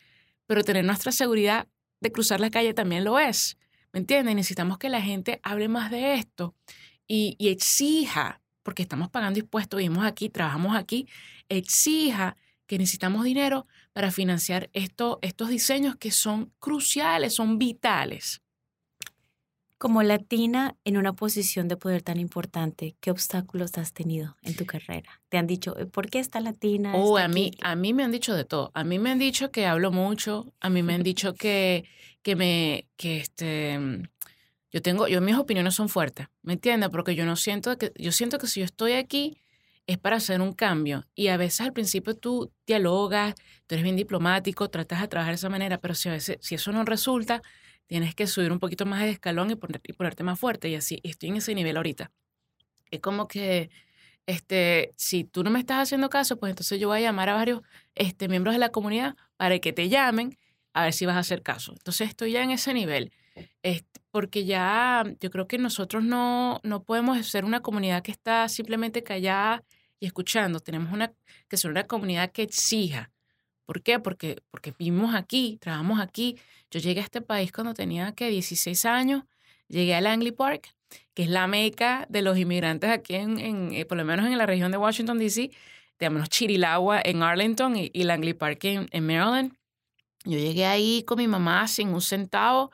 Pero 0.47 0.63
tener 0.63 0.85
nuestra 0.85 1.11
seguridad 1.11 1.67
de 1.99 2.11
cruzar 2.11 2.39
la 2.39 2.49
calle 2.49 2.73
también 2.73 3.03
lo 3.03 3.19
es. 3.19 3.57
¿Me 3.91 3.99
entiendes? 3.99 4.35
Necesitamos 4.35 4.77
que 4.77 4.89
la 4.89 5.01
gente 5.01 5.39
hable 5.43 5.67
más 5.67 5.91
de 5.91 6.15
esto 6.15 6.55
y, 7.07 7.35
exija, 7.39 8.41
porque 8.63 8.83
estamos 8.83 9.09
pagando 9.09 9.39
impuestos, 9.39 9.77
vivimos 9.77 10.05
aquí, 10.05 10.29
trabajamos 10.29 10.75
aquí, 10.75 11.07
exija 11.49 12.37
que 12.65 12.77
necesitamos 12.77 13.25
dinero 13.25 13.67
para 13.91 14.11
financiar 14.11 14.69
esto, 14.73 15.19
estos 15.21 15.49
diseños 15.49 15.95
que 15.95 16.11
son 16.11 16.51
cruciales, 16.59 17.35
son 17.35 17.59
vitales. 17.59 18.41
Como 19.77 20.01
latina 20.01 20.77
en 20.85 20.95
una 20.95 21.11
posición 21.11 21.67
de 21.67 21.75
poder 21.75 22.01
tan 22.03 22.17
importante, 22.17 22.95
¿qué 23.01 23.11
obstáculos 23.11 23.77
has 23.77 23.91
tenido 23.91 24.37
en 24.41 24.55
tu 24.55 24.65
carrera? 24.65 25.21
¿Te 25.27 25.37
han 25.37 25.45
dicho, 25.45 25.77
eh, 25.77 25.85
¿por 25.85 26.09
qué 26.09 26.19
esta 26.19 26.39
latina? 26.39 26.95
Oh, 26.95 27.17
a 27.17 27.27
mí, 27.27 27.51
a 27.61 27.75
mí 27.75 27.93
me 27.93 28.03
han 28.03 28.11
dicho 28.11 28.33
de 28.33 28.45
todo. 28.45 28.71
A 28.75 28.85
mí 28.85 28.97
me 28.97 29.11
han 29.11 29.19
dicho 29.19 29.51
que 29.51 29.65
hablo 29.65 29.91
mucho, 29.91 30.53
a 30.61 30.69
mí 30.69 30.83
me 30.83 30.93
han 30.93 31.03
dicho 31.03 31.33
que, 31.33 31.83
que 32.21 32.37
me, 32.37 32.87
que 32.95 33.17
este, 33.17 33.77
yo 34.73 34.81
tengo, 34.81 35.07
yo 35.07 35.21
mis 35.21 35.35
opiniones 35.35 35.75
son 35.75 35.87
fuertes, 35.87 36.27
¿me 36.41 36.53
entiendes? 36.53 36.89
Porque 36.89 37.13
yo 37.13 37.25
no 37.25 37.35
siento 37.35 37.77
que, 37.77 37.93
yo 37.95 38.11
siento 38.11 38.39
que 38.39 38.47
si 38.47 38.61
yo 38.61 38.65
estoy 38.65 38.93
aquí 38.93 39.37
es 39.85 39.99
para 39.99 40.15
hacer 40.15 40.41
un 40.41 40.53
cambio. 40.53 41.05
Y 41.13 41.27
a 41.27 41.37
veces 41.37 41.61
al 41.61 41.73
principio 41.73 42.15
tú 42.15 42.51
dialogas, 42.65 43.35
tú 43.67 43.75
eres 43.75 43.83
bien 43.83 43.95
diplomático, 43.95 44.69
tratas 44.69 45.01
de 45.01 45.07
trabajar 45.07 45.33
de 45.33 45.35
esa 45.35 45.49
manera, 45.49 45.77
pero 45.79 45.93
si 45.93 46.09
a 46.09 46.13
veces, 46.13 46.37
si 46.41 46.55
eso 46.55 46.71
no 46.71 46.83
resulta, 46.85 47.43
tienes 47.85 48.15
que 48.15 48.25
subir 48.25 48.51
un 48.51 48.59
poquito 48.59 48.87
más 48.87 49.01
de 49.01 49.11
escalón 49.11 49.51
y, 49.51 49.53
y 49.53 49.93
ponerte 49.93 50.23
más 50.23 50.39
fuerte. 50.39 50.69
Y 50.69 50.75
así, 50.75 50.99
estoy 51.03 51.29
en 51.29 51.35
ese 51.35 51.53
nivel 51.53 51.77
ahorita. 51.77 52.11
Es 52.89 52.99
como 52.99 53.27
que, 53.27 53.69
este, 54.25 54.93
si 54.95 55.23
tú 55.23 55.43
no 55.43 55.51
me 55.51 55.59
estás 55.59 55.83
haciendo 55.83 56.09
caso, 56.09 56.39
pues 56.39 56.49
entonces 56.49 56.79
yo 56.79 56.87
voy 56.87 56.99
a 56.99 57.01
llamar 57.01 57.29
a 57.29 57.35
varios 57.35 57.61
este, 57.93 58.27
miembros 58.27 58.55
de 58.55 58.59
la 58.59 58.69
comunidad 58.69 59.17
para 59.37 59.59
que 59.59 59.71
te 59.71 59.89
llamen 59.89 60.35
a 60.73 60.85
ver 60.85 60.93
si 60.93 61.05
vas 61.05 61.15
a 61.15 61.19
hacer 61.19 61.43
caso. 61.43 61.73
Entonces 61.73 62.09
estoy 62.09 62.31
ya 62.31 62.41
en 62.41 62.49
ese 62.49 62.73
nivel. 62.73 63.11
Este, 63.63 64.01
porque 64.11 64.45
ya 64.45 65.03
yo 65.19 65.31
creo 65.31 65.47
que 65.47 65.57
nosotros 65.57 66.03
no, 66.03 66.59
no 66.63 66.83
podemos 66.83 67.25
ser 67.27 67.45
una 67.45 67.61
comunidad 67.61 68.03
que 68.03 68.11
está 68.11 68.47
simplemente 68.47 69.03
callada 69.03 69.63
y 69.99 70.05
escuchando. 70.05 70.59
Tenemos 70.59 70.93
una, 70.93 71.13
que 71.47 71.57
ser 71.57 71.71
una 71.71 71.85
comunidad 71.85 72.31
que 72.31 72.43
exija. 72.43 73.11
¿Por 73.65 73.81
qué? 73.81 73.99
Porque, 73.99 74.41
porque 74.51 74.73
vivimos 74.77 75.15
aquí, 75.15 75.57
trabajamos 75.61 75.99
aquí. 75.99 76.37
Yo 76.69 76.79
llegué 76.79 77.01
a 77.01 77.03
este 77.03 77.21
país 77.21 77.51
cuando 77.51 77.73
tenía 77.73 78.11
que 78.11 78.29
16 78.29 78.85
años. 78.85 79.23
Llegué 79.69 79.95
a 79.95 80.01
Langley 80.01 80.31
Park, 80.31 80.75
que 81.13 81.23
es 81.23 81.29
la 81.29 81.47
meca 81.47 82.05
de 82.09 82.21
los 82.21 82.37
inmigrantes 82.37 82.89
aquí, 82.89 83.15
en, 83.15 83.39
en 83.39 83.73
eh, 83.73 83.85
por 83.85 83.97
lo 83.97 84.05
menos 84.05 84.27
en 84.27 84.37
la 84.37 84.45
región 84.45 84.71
de 84.71 84.77
Washington, 84.77 85.17
D.C., 85.17 85.51
digamos, 85.99 86.29
Chirilagua 86.29 87.01
en 87.03 87.23
Arlington 87.23 87.75
y, 87.77 88.03
Langley 88.03 88.33
Park 88.33 88.65
en, 88.65 88.87
en 88.91 89.05
Maryland. 89.05 89.53
Yo 90.25 90.37
llegué 90.37 90.65
ahí 90.65 91.03
con 91.03 91.17
mi 91.17 91.27
mamá 91.27 91.67
sin 91.67 91.89
un 91.89 92.01
centavo, 92.01 92.71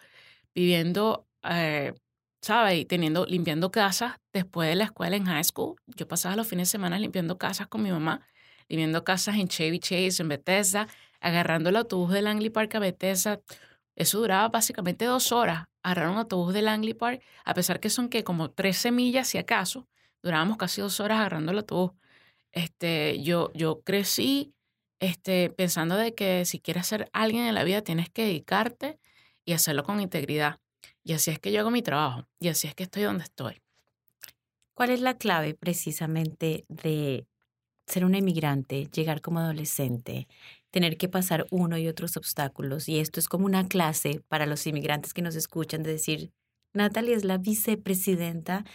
viviendo 0.53 1.27
eh, 1.43 1.93
¿sabes? 2.41 2.87
Teniendo, 2.87 3.25
limpiando 3.25 3.71
casas 3.71 4.15
después 4.33 4.69
de 4.69 4.75
la 4.75 4.85
escuela 4.85 5.15
en 5.15 5.25
high 5.25 5.43
school. 5.43 5.75
Yo 5.87 6.07
pasaba 6.07 6.35
los 6.35 6.47
fines 6.47 6.69
de 6.69 6.71
semana 6.71 6.99
limpiando 6.99 7.37
casas 7.37 7.67
con 7.67 7.83
mi 7.83 7.91
mamá, 7.91 8.25
limpiando 8.67 9.03
casas 9.03 9.35
en 9.35 9.47
Chevy 9.47 9.79
Chase, 9.79 10.21
en 10.21 10.29
Bethesda, 10.29 10.87
agarrando 11.19 11.69
el 11.69 11.75
autobús 11.75 12.11
de 12.11 12.21
Langley 12.21 12.49
Park 12.49 12.75
a 12.75 12.79
Bethesda. 12.79 13.41
Eso 13.95 14.19
duraba 14.19 14.47
básicamente 14.49 15.05
dos 15.05 15.31
horas, 15.31 15.65
agarrar 15.83 16.09
un 16.09 16.17
autobús 16.17 16.53
de 16.53 16.61
Langley 16.61 16.93
Park, 16.93 17.21
a 17.43 17.53
pesar 17.53 17.79
que 17.79 17.89
son 17.89 18.09
que 18.09 18.23
como 18.23 18.51
13 18.51 18.91
millas 18.91 19.27
si 19.27 19.37
acaso, 19.37 19.87
durábamos 20.23 20.57
casi 20.57 20.81
dos 20.81 20.99
horas 20.99 21.19
agarrando 21.19 21.51
el 21.51 21.59
autobús. 21.59 21.91
Este, 22.51 23.21
yo, 23.21 23.51
yo 23.53 23.81
crecí 23.81 24.53
este, 24.99 25.49
pensando 25.49 25.95
de 25.95 26.15
que 26.15 26.45
si 26.45 26.59
quieres 26.59 26.87
ser 26.87 27.09
alguien 27.13 27.45
en 27.45 27.55
la 27.55 27.63
vida 27.63 27.83
tienes 27.83 28.09
que 28.09 28.23
dedicarte 28.25 28.98
y 29.49 29.53
hacerlo 29.53 29.83
con 29.83 29.99
integridad. 29.99 30.59
Y 31.03 31.13
así 31.13 31.31
es 31.31 31.39
que 31.39 31.51
yo 31.51 31.61
hago 31.61 31.71
mi 31.71 31.81
trabajo 31.81 32.27
y 32.39 32.49
así 32.49 32.67
es 32.67 32.75
que 32.75 32.83
estoy 32.83 33.01
donde 33.01 33.23
estoy. 33.23 33.59
¿Cuál 34.75 34.91
es 34.91 35.01
la 35.01 35.17
clave 35.17 35.55
precisamente 35.55 36.65
de 36.67 37.25
ser 37.87 38.05
una 38.05 38.19
inmigrante, 38.19 38.87
llegar 38.93 39.21
como 39.21 39.39
adolescente, 39.39 40.27
tener 40.69 40.97
que 40.97 41.09
pasar 41.09 41.47
uno 41.49 41.79
y 41.79 41.87
otros 41.87 42.15
obstáculos? 42.15 42.87
Y 42.87 42.99
esto 42.99 43.19
es 43.19 43.27
como 43.27 43.47
una 43.47 43.67
clase 43.67 44.21
para 44.27 44.45
los 44.45 44.67
inmigrantes 44.67 45.15
que 45.15 45.23
nos 45.23 45.35
escuchan 45.35 45.81
de 45.81 45.93
decir, 45.93 46.31
Natalie 46.73 47.15
es 47.15 47.23
la 47.23 47.39
vicepresidenta 47.39 48.65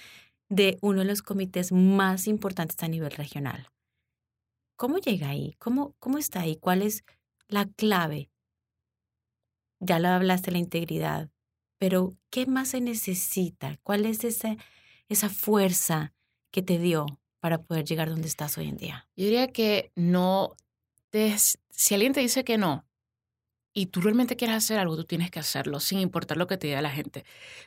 de 0.48 0.76
uno 0.80 1.02
de 1.02 1.04
los 1.04 1.22
comités 1.22 1.70
más 1.70 2.26
importantes 2.26 2.82
a 2.82 2.88
nivel 2.88 3.12
regional. 3.12 3.68
¿Cómo 4.74 4.98
llega 4.98 5.28
ahí? 5.28 5.54
¿Cómo, 5.60 5.94
cómo 6.00 6.18
está 6.18 6.40
ahí? 6.40 6.56
¿Cuál 6.56 6.82
es 6.82 7.04
la 7.46 7.66
clave? 7.66 8.28
Ya 9.84 9.98
lo 9.98 10.08
hablaste 10.08 10.50
la 10.50 10.58
integridad, 10.58 11.30
pero 11.78 12.14
¿qué 12.30 12.46
más 12.46 12.68
se 12.68 12.80
necesita? 12.80 13.76
¿Cuál 13.82 14.06
es 14.06 14.24
esa, 14.24 14.56
esa 15.08 15.28
fuerza 15.28 16.14
que 16.50 16.62
te 16.62 16.78
dio 16.78 17.06
para 17.40 17.62
poder 17.62 17.84
llegar 17.84 18.08
donde 18.08 18.28
estás 18.28 18.56
hoy 18.56 18.68
en 18.68 18.78
día? 18.78 19.08
Yo 19.14 19.24
diría 19.24 19.48
que 19.48 19.92
no, 19.94 20.56
si 21.70 21.94
alguien 21.94 22.14
te 22.14 22.20
dice 22.20 22.44
que 22.44 22.56
no, 22.56 22.86
y 23.74 23.86
tú 23.86 24.00
realmente 24.00 24.36
quieres 24.36 24.56
hacer 24.56 24.78
algo, 24.78 24.96
tú 24.96 25.04
tienes 25.04 25.30
que 25.30 25.40
hacerlo, 25.40 25.80
sin 25.80 25.98
importar 25.98 26.36
lo 26.36 26.46
que 26.46 26.56
te 26.56 26.68
diga 26.68 26.80
la 26.80 26.90
gente. 26.90 27.24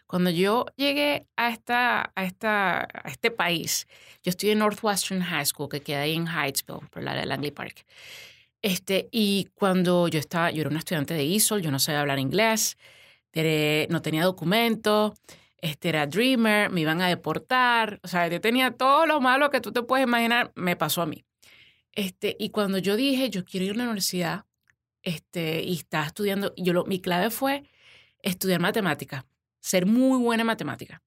Cuando 0.07 0.29
yo 0.29 0.65
llegué 0.77 1.27
a, 1.35 1.49
esta, 1.49 2.13
a, 2.15 2.23
esta, 2.23 2.79
a 2.79 3.09
este 3.09 3.29
país, 3.29 3.87
yo 4.23 4.29
estoy 4.29 4.51
en 4.51 4.59
Northwestern 4.59 5.21
High 5.21 5.45
School, 5.45 5.69
que 5.69 5.81
queda 5.81 6.01
ahí 6.01 6.15
en 6.15 6.25
Hightsville, 6.25 6.87
por 6.89 7.03
la 7.03 7.13
de 7.13 7.25
Langley 7.25 7.51
Park. 7.51 7.85
Este, 8.67 9.07
y 9.13 9.47
cuando 9.53 10.09
yo 10.09 10.19
estaba, 10.19 10.51
yo 10.51 10.59
era 10.59 10.69
una 10.69 10.79
estudiante 10.79 11.13
de 11.13 11.23
ISOL, 11.23 11.61
yo 11.61 11.71
no 11.71 11.79
sabía 11.79 12.01
hablar 12.01 12.19
inglés, 12.19 12.77
no 13.87 14.01
tenía 14.01 14.25
documento, 14.25 15.13
este 15.59 15.87
era 15.87 16.05
dreamer, 16.05 16.69
me 16.69 16.81
iban 16.81 17.01
a 17.01 17.07
deportar, 17.07 18.01
o 18.03 18.09
sea, 18.09 18.27
yo 18.27 18.41
tenía 18.41 18.71
todo 18.71 19.05
lo 19.05 19.21
malo 19.21 19.51
que 19.51 19.61
tú 19.61 19.71
te 19.71 19.83
puedes 19.83 20.05
imaginar, 20.05 20.51
me 20.55 20.75
pasó 20.75 21.01
a 21.01 21.05
mí. 21.05 21.23
Este, 21.93 22.35
y 22.37 22.49
cuando 22.49 22.77
yo 22.77 22.97
dije, 22.97 23.29
yo 23.29 23.45
quiero 23.45 23.67
ir 23.67 23.71
a 23.71 23.75
la 23.75 23.83
universidad, 23.83 24.43
este, 25.01 25.63
y 25.63 25.75
estaba 25.75 26.05
estudiando, 26.05 26.53
yo 26.57 26.73
lo, 26.73 26.83
mi 26.83 26.99
clave 26.99 27.29
fue 27.29 27.63
estudiar 28.21 28.59
matemática, 28.59 29.25
ser 29.61 29.85
muy 29.85 30.19
buena 30.19 30.41
en 30.41 30.47
matemática, 30.47 31.01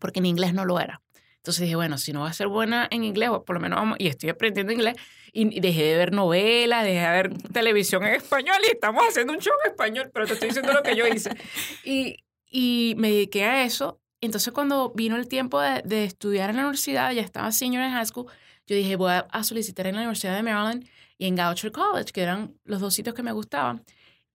porque 0.00 0.20
en 0.20 0.26
inglés 0.26 0.54
no 0.54 0.64
lo 0.64 0.80
era. 0.80 1.02
Entonces 1.48 1.62
dije, 1.62 1.76
bueno, 1.76 1.96
si 1.96 2.12
no 2.12 2.20
voy 2.20 2.28
a 2.28 2.34
ser 2.34 2.48
buena 2.48 2.86
en 2.90 3.04
inglés, 3.04 3.30
por 3.46 3.54
lo 3.54 3.60
menos 3.60 3.78
vamos, 3.78 3.96
y 3.98 4.08
estoy 4.08 4.28
aprendiendo 4.28 4.70
inglés, 4.70 4.96
y 5.32 5.60
dejé 5.60 5.82
de 5.84 5.96
ver 5.96 6.12
novelas, 6.12 6.84
dejé 6.84 7.00
de 7.00 7.08
ver 7.08 7.42
televisión 7.54 8.04
en 8.04 8.16
español, 8.16 8.58
y 8.68 8.72
estamos 8.72 9.02
haciendo 9.08 9.32
un 9.32 9.38
show 9.38 9.54
en 9.64 9.70
español, 9.70 10.10
pero 10.12 10.26
te 10.26 10.34
estoy 10.34 10.48
diciendo 10.48 10.74
lo 10.74 10.82
que 10.82 10.94
yo 10.94 11.06
hice. 11.06 11.30
Y, 11.84 12.16
y 12.50 12.96
me 12.98 13.08
dediqué 13.08 13.44
a 13.44 13.64
eso. 13.64 13.98
Entonces 14.20 14.52
cuando 14.52 14.92
vino 14.94 15.16
el 15.16 15.26
tiempo 15.26 15.58
de, 15.58 15.80
de 15.86 16.04
estudiar 16.04 16.50
en 16.50 16.56
la 16.56 16.62
universidad, 16.64 17.12
ya 17.12 17.22
estaba 17.22 17.50
senior 17.50 17.82
en 17.82 17.92
high 17.92 18.04
school, 18.04 18.26
yo 18.66 18.76
dije, 18.76 18.96
voy 18.96 19.12
a, 19.12 19.42
solicitar 19.42 19.86
en 19.86 19.94
la 19.94 20.02
Universidad 20.02 20.36
de 20.36 20.42
Maryland 20.42 20.86
y 21.16 21.28
en 21.28 21.34
Goucher 21.34 21.72
College, 21.72 22.12
que 22.12 22.20
eran 22.20 22.60
los 22.64 22.82
dos 22.82 22.92
sitios 22.92 23.14
que 23.14 23.22
me 23.22 23.32
gustaban. 23.32 23.82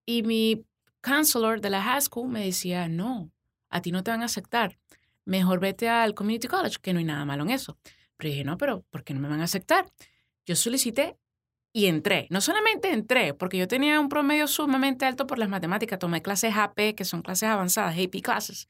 Y 0.03 0.23
mi 0.23 0.65
counselor 1.01 1.61
de 1.61 1.69
la 1.69 1.83
high 1.83 2.01
school 2.01 2.27
me 2.27 2.43
decía, 2.43 2.87
no, 2.87 3.31
a 3.69 3.81
ti 3.83 3.91
no 3.91 4.03
te 4.03 4.09
van 4.09 4.23
a 4.23 4.25
aceptar. 4.25 4.79
Mejor 5.25 5.59
vete 5.59 5.89
al 5.89 6.13
community 6.13 6.47
college, 6.47 6.77
que 6.81 6.93
no 6.93 6.99
hay 6.99 7.05
nada 7.05 7.25
malo 7.25 7.43
en 7.43 7.51
eso. 7.51 7.77
Pero 8.17 8.29
dije, 8.29 8.43
no, 8.43 8.57
pero 8.57 8.83
¿por 8.89 9.03
qué 9.03 9.13
no 9.13 9.19
me 9.19 9.29
van 9.29 9.41
a 9.41 9.45
aceptar? 9.45 9.85
Yo 10.45 10.55
solicité 10.55 11.17
y 11.71 11.87
entré. 11.87 12.27
No 12.29 12.41
solamente 12.41 12.91
entré, 12.91 13.33
porque 13.33 13.57
yo 13.57 13.67
tenía 13.67 13.99
un 13.99 14.09
promedio 14.09 14.47
sumamente 14.47 15.05
alto 15.05 15.25
por 15.25 15.39
las 15.39 15.49
matemáticas. 15.49 15.99
Tomé 15.99 16.21
clases 16.21 16.55
AP, 16.55 16.95
que 16.95 17.05
son 17.05 17.21
clases 17.21 17.49
avanzadas, 17.49 17.97
AP 17.97 18.21
classes. 18.21 18.67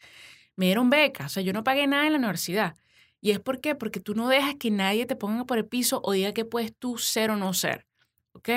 Me 0.56 0.68
dieron 0.68 0.90
becas, 0.90 1.28
o 1.28 1.34
sea, 1.36 1.44
yo 1.44 1.54
no 1.54 1.64
pagué 1.64 1.88
nada 1.88 2.06
en 2.06 2.14
la 2.14 2.20
universidad. 2.20 2.76
¿Y 3.20 3.32
es 3.32 3.40
por 3.40 3.62
qué? 3.62 3.76
Porque 3.76 4.00
tú 4.00 4.16
no 4.16 4.28
dejas 4.28 4.56
que 4.56 4.70
nadie 4.70 5.06
te 5.06 5.16
ponga 5.16 5.46
por 5.46 5.58
el 5.58 5.66
piso 5.66 6.02
o 6.04 6.12
diga 6.12 6.34
que 6.34 6.46
puedes 6.46 6.76
tú 6.78 6.98
ser 6.98 7.32
o 7.32 7.36
no 7.36 7.54
ser. 7.54 7.88
¿Ok? 8.34 8.50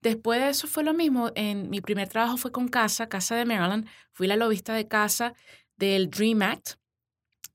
Después 0.00 0.40
de 0.40 0.50
eso 0.50 0.66
fue 0.68 0.84
lo 0.84 0.94
mismo. 0.94 1.32
En 1.34 1.70
mi 1.70 1.80
primer 1.80 2.08
trabajo 2.08 2.36
fue 2.36 2.52
con 2.52 2.68
Casa, 2.68 3.08
Casa 3.08 3.36
de 3.36 3.44
Maryland. 3.44 3.88
Fui 4.12 4.26
la 4.26 4.36
lobista 4.36 4.74
de 4.74 4.86
Casa 4.86 5.34
del 5.76 6.10
Dream 6.10 6.42
Act. 6.42 6.74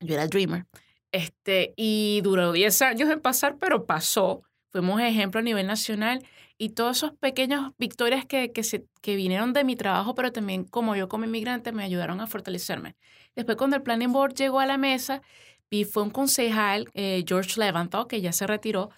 Yo 0.00 0.14
era 0.14 0.26
Dreamer. 0.26 0.66
Este, 1.12 1.74
y 1.76 2.20
duró 2.22 2.52
10 2.52 2.82
años 2.82 3.10
en 3.10 3.20
pasar, 3.20 3.56
pero 3.58 3.86
pasó. 3.86 4.42
Fuimos 4.70 5.00
ejemplo 5.00 5.40
a 5.40 5.42
nivel 5.42 5.66
nacional 5.66 6.24
y 6.56 6.70
todas 6.70 6.98
esas 6.98 7.12
pequeñas 7.12 7.72
victorias 7.78 8.24
que, 8.26 8.52
que, 8.52 8.62
se, 8.62 8.86
que 9.00 9.16
vinieron 9.16 9.52
de 9.52 9.64
mi 9.64 9.76
trabajo, 9.76 10.14
pero 10.14 10.30
también 10.30 10.64
como 10.64 10.94
yo 10.94 11.08
como 11.08 11.24
inmigrante, 11.24 11.72
me 11.72 11.84
ayudaron 11.84 12.20
a 12.20 12.26
fortalecerme. 12.26 12.96
Después, 13.34 13.56
cuando 13.56 13.76
el 13.76 13.82
Planning 13.82 14.12
Board 14.12 14.34
llegó 14.34 14.60
a 14.60 14.66
la 14.66 14.76
mesa, 14.76 15.22
y 15.70 15.84
fue 15.84 16.02
un 16.02 16.10
concejal, 16.10 16.88
eh, 16.94 17.24
George 17.26 17.58
Levanto, 17.58 18.06
que 18.08 18.20
ya 18.20 18.32
se 18.32 18.46
retiró, 18.46 18.90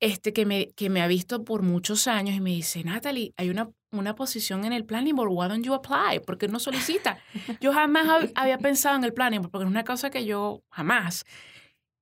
este, 0.00 0.32
que, 0.32 0.46
me, 0.46 0.68
que 0.72 0.90
me 0.90 1.02
ha 1.02 1.08
visto 1.08 1.44
por 1.44 1.62
muchos 1.62 2.06
años 2.06 2.36
y 2.36 2.40
me 2.40 2.50
dice, 2.50 2.84
Natalie, 2.84 3.34
hay 3.36 3.50
una, 3.50 3.70
una 3.98 4.14
posición 4.14 4.64
en 4.64 4.72
el 4.72 4.84
planning 4.84 5.14
board, 5.14 5.30
why 5.30 5.48
don't 5.48 5.64
you 5.64 5.74
apply? 5.74 6.20
¿Por 6.20 6.38
qué 6.38 6.48
no 6.48 6.58
solicita? 6.58 7.18
yo 7.60 7.72
jamás 7.72 8.30
había 8.34 8.58
pensado 8.58 8.96
en 8.96 9.04
el 9.04 9.12
planning 9.12 9.40
board, 9.40 9.50
porque 9.50 9.64
es 9.64 9.70
una 9.70 9.84
cosa 9.84 10.10
que 10.10 10.24
yo 10.24 10.62
jamás. 10.70 11.24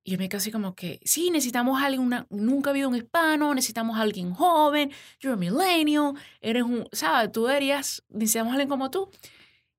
Y 0.03 0.11
yo 0.11 0.17
me 0.19 0.29
quedé 0.29 0.37
así 0.37 0.51
como 0.51 0.75
que, 0.75 0.99
sí, 1.03 1.31
necesitamos 1.31 1.81
a 1.81 1.87
alguien, 1.87 2.27
nunca 2.29 2.69
ha 2.69 2.71
habido 2.71 2.89
un 2.89 2.95
hispano, 2.95 3.55
necesitamos 3.55 3.97
a 3.97 4.01
alguien 4.01 4.33
joven, 4.33 4.91
you're 5.19 5.33
a 5.33 5.35
millennial, 5.35 6.13
eres 6.41 6.63
un, 6.63 6.87
¿sabes? 6.91 7.31
Tú 7.31 7.45
deberías, 7.45 8.03
necesitamos 8.09 8.51
a 8.51 8.53
alguien 8.53 8.69
como 8.69 8.91
tú. 8.91 9.09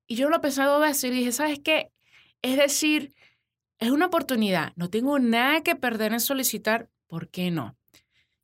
Y 0.05 0.15
yo 0.15 0.29
lo 0.29 0.41
pensado 0.41 0.73
dos 0.73 0.81
veces 0.81 1.05
y 1.05 1.13
dije, 1.13 1.31
¿sabes 1.31 1.59
qué? 1.59 1.91
Es 2.41 2.57
decir, 2.57 3.13
es 3.79 3.91
una 3.91 4.07
oportunidad. 4.07 4.73
No 4.75 4.89
tengo 4.89 5.17
nada 5.19 5.61
que 5.61 5.75
perder 5.75 6.13
en 6.13 6.19
solicitar. 6.19 6.89
¿Por 7.07 7.29
qué 7.29 7.51
no? 7.51 7.76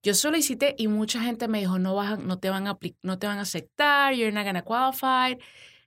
Yo 0.03 0.13
solicité 0.13 0.75
y 0.77 0.89
mucha 0.89 1.21
gente 1.21 1.47
me 1.47 1.59
dijo, 1.59 1.79
no, 1.79 1.95
vas 1.95 2.19
no, 2.19 2.37
te, 2.37 2.49
van 2.49 2.67
a, 2.67 2.77
no 3.03 3.19
te 3.19 3.25
van 3.25 3.37
a 3.39 3.43
aceptar, 3.43 4.13
you're 4.13 4.33
not 4.33 4.45
gonna 4.45 4.61
qualify. 4.61 5.41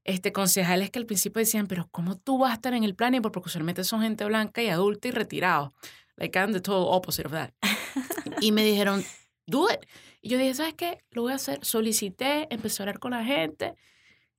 Este, 0.04 0.32
concejales 0.32 0.90
que 0.90 0.99
al 0.99 1.04
principio 1.04 1.40
decían, 1.40 1.66
pero 1.66 1.88
¿cómo 1.90 2.16
tú 2.16 2.38
vas 2.38 2.52
a 2.52 2.54
estar 2.54 2.73
en 2.73 2.82
el 2.82 2.94
planning? 2.94 3.20
Porque 3.20 3.40
usualmente 3.40 3.85
son 3.85 4.00
gente 4.00 4.25
blanca 4.25 4.62
y 4.62 4.68
adulta 4.68 5.08
y 5.08 5.11
retirado. 5.11 5.75
Like 6.16 6.38
I'm 6.38 6.54
the 6.54 6.61
total 6.61 6.94
opposite 6.94 7.26
of 7.26 7.32
that. 7.32 7.50
y 8.40 8.52
me 8.52 8.64
dijeron, 8.64 9.04
do 9.46 9.68
it. 9.70 9.80
Y 10.23 10.30
yo 10.30 10.38
dije, 10.38 10.54
¿sabes 10.54 10.75
qué? 10.75 11.04
Lo 11.11 11.23
voy 11.23 11.32
a 11.32 11.37
hacer. 11.37 11.62
Solicité, 11.62 12.46
empecé 12.50 12.82
a 12.82 12.85
hablar 12.85 12.99
con 12.99 13.11
la 13.11 13.23
gente. 13.23 13.75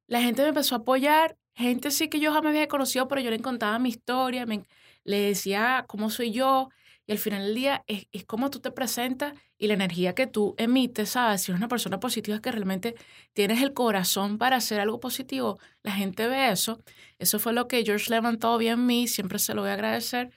La 0.08 0.22
gente 0.24 0.42
me 0.42 0.50
empezó 0.50 0.74
a 0.74 0.80
apoyar. 0.80 1.38
Gente 1.54 1.92
sí 1.92 2.08
que 2.08 2.20
yo 2.20 2.34
jamás 2.34 2.50
había 2.50 2.68
conocido, 2.68 3.08
pero 3.08 3.22
yo 3.22 3.30
le 3.30 3.40
contaba 3.42 3.78
mi 3.78 3.90
historia. 3.90 4.48
Me, 4.48 4.66
le 5.04 5.20
decía 5.20 5.86
cómo 5.88 6.10
soy 6.10 6.32
yo 6.32 6.70
y 7.08 7.14
al 7.14 7.18
final 7.18 7.44
del 7.46 7.56
día 7.56 7.84
es, 7.88 8.08
es 8.12 8.26
cómo 8.26 8.50
tú 8.50 8.60
te 8.60 8.70
presentas 8.70 9.34
y 9.58 9.68
la 9.68 9.74
energía 9.76 10.14
que 10.14 10.28
tú 10.28 10.56
emites, 10.58 11.12
¿sabes? 11.12 11.42
Si 11.42 11.52
eres 11.52 11.60
una 11.60 11.70
persona 11.70 12.00
positiva 12.00 12.36
es 12.36 12.42
que 12.42 12.52
realmente 12.52 12.96
tienes 13.34 13.62
el 13.62 13.74
corazón 13.74 14.38
para 14.38 14.58
hacer 14.58 14.82
algo 14.82 15.00
positivo, 15.00 15.58
la 15.84 15.94
gente 15.94 16.28
ve 16.28 16.52
eso. 16.52 16.82
Eso 17.18 17.40
fue 17.40 17.54
lo 17.54 17.68
que 17.68 17.84
George 17.86 18.10
levantó 18.12 18.58
bien 18.58 18.74
en 18.74 18.86
mí, 18.86 19.08
siempre 19.08 19.40
se 19.40 19.54
lo 19.54 19.62
voy 19.62 19.72
a 19.72 19.74
agradecer. 19.74 20.32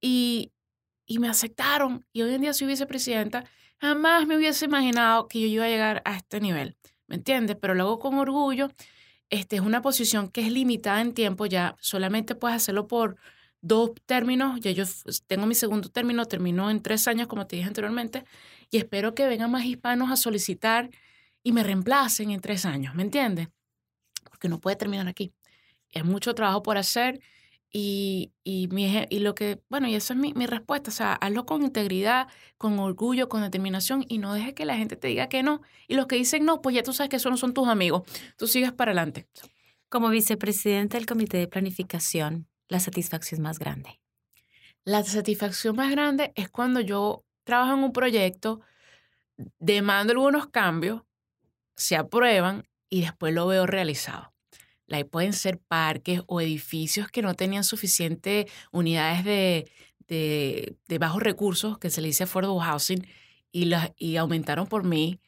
Y, 0.00 0.52
y 1.06 1.18
me 1.18 1.28
aceptaron 1.28 2.06
y 2.12 2.22
hoy 2.22 2.34
en 2.34 2.42
día 2.42 2.52
soy 2.52 2.68
vicepresidenta. 2.68 3.44
Jamás 3.80 4.26
me 4.26 4.36
hubiese 4.36 4.66
imaginado 4.66 5.26
que 5.26 5.40
yo 5.40 5.46
iba 5.48 5.64
a 5.64 5.68
llegar 5.68 6.02
a 6.04 6.16
este 6.16 6.40
nivel, 6.40 6.76
¿me 7.08 7.16
entiendes? 7.16 7.56
Pero 7.60 7.74
luego 7.74 7.98
con 7.98 8.14
orgullo, 8.14 8.68
este 9.28 9.56
es 9.56 9.62
una 9.62 9.82
posición 9.82 10.28
que 10.28 10.42
es 10.42 10.52
limitada 10.52 11.00
en 11.00 11.14
tiempo, 11.14 11.46
ya 11.46 11.74
solamente 11.80 12.36
puedes 12.36 12.56
hacerlo 12.56 12.86
por 12.86 13.16
dos 13.62 13.92
términos, 14.06 14.60
ya 14.60 14.72
yo 14.72 14.84
tengo 15.26 15.46
mi 15.46 15.54
segundo 15.54 15.88
término, 15.88 16.26
terminó 16.26 16.70
en 16.70 16.82
tres 16.82 17.08
años, 17.08 17.28
como 17.28 17.46
te 17.46 17.56
dije 17.56 17.68
anteriormente, 17.68 18.24
y 18.70 18.76
espero 18.76 19.14
que 19.14 19.26
vengan 19.26 19.50
más 19.50 19.64
hispanos 19.64 20.10
a 20.10 20.16
solicitar 20.16 20.90
y 21.42 21.52
me 21.52 21.62
reemplacen 21.62 22.30
en 22.30 22.40
tres 22.40 22.66
años, 22.66 22.94
¿me 22.94 23.02
entiendes? 23.02 23.48
Porque 24.24 24.48
no 24.48 24.60
puede 24.60 24.76
terminar 24.76 25.08
aquí. 25.08 25.32
Es 25.90 26.04
mucho 26.04 26.34
trabajo 26.34 26.62
por 26.62 26.76
hacer 26.76 27.20
y, 27.70 28.32
y, 28.44 28.68
mi, 28.68 29.06
y 29.08 29.18
lo 29.20 29.34
que, 29.34 29.62
bueno, 29.70 29.88
y 29.88 29.94
esa 29.94 30.14
es 30.14 30.20
mi, 30.20 30.34
mi, 30.34 30.46
respuesta, 30.46 30.90
o 30.90 30.92
sea, 30.92 31.14
hazlo 31.14 31.46
con 31.46 31.62
integridad, 31.62 32.28
con 32.58 32.78
orgullo, 32.78 33.28
con 33.28 33.42
determinación 33.42 34.04
y 34.08 34.18
no 34.18 34.34
dejes 34.34 34.54
que 34.54 34.66
la 34.66 34.76
gente 34.76 34.96
te 34.96 35.08
diga 35.08 35.28
que 35.28 35.42
no. 35.42 35.62
Y 35.88 35.94
los 35.94 36.06
que 36.06 36.16
dicen 36.16 36.44
no, 36.44 36.60
pues 36.60 36.76
ya 36.76 36.82
tú 36.82 36.92
sabes 36.92 37.10
que 37.10 37.16
esos 37.16 37.30
no 37.30 37.38
son 37.38 37.54
tus 37.54 37.68
amigos, 37.68 38.02
tú 38.36 38.46
sigues 38.46 38.72
para 38.72 38.90
adelante. 38.90 39.26
Como 39.88 40.08
vicepresidente 40.10 40.96
del 40.96 41.06
Comité 41.06 41.38
de 41.38 41.48
Planificación, 41.48 42.48
la 42.72 42.80
satisfacción 42.80 43.42
más 43.42 43.58
grande? 43.58 44.00
La 44.84 45.04
satisfacción 45.04 45.76
más 45.76 45.90
grande 45.90 46.32
es 46.34 46.48
cuando 46.48 46.80
yo 46.80 47.24
trabajo 47.44 47.74
en 47.74 47.84
un 47.84 47.92
proyecto, 47.92 48.60
demando 49.58 50.12
algunos 50.12 50.48
cambios, 50.48 51.02
se 51.76 51.96
aprueban 51.96 52.66
y 52.88 53.02
después 53.02 53.34
lo 53.34 53.46
veo 53.46 53.66
realizado. 53.66 54.32
Ahí 54.90 55.04
pueden 55.04 55.32
ser 55.32 55.58
parques 55.58 56.20
o 56.26 56.40
edificios 56.40 57.08
que 57.08 57.22
no 57.22 57.34
tenían 57.34 57.64
suficientes 57.64 58.46
unidades 58.72 59.24
de, 59.24 60.76
de, 60.86 60.98
bajos 60.98 61.22
recursos, 61.22 61.78
que 61.78 61.88
se 61.88 62.02
le 62.02 62.08
dice 62.08 62.24
affordable 62.24 62.60
housing, 62.60 63.06
y, 63.52 63.66
las, 63.66 63.92
y 63.96 64.16
aumentaron 64.16 64.66
por 64.66 64.84
mí 64.84 65.20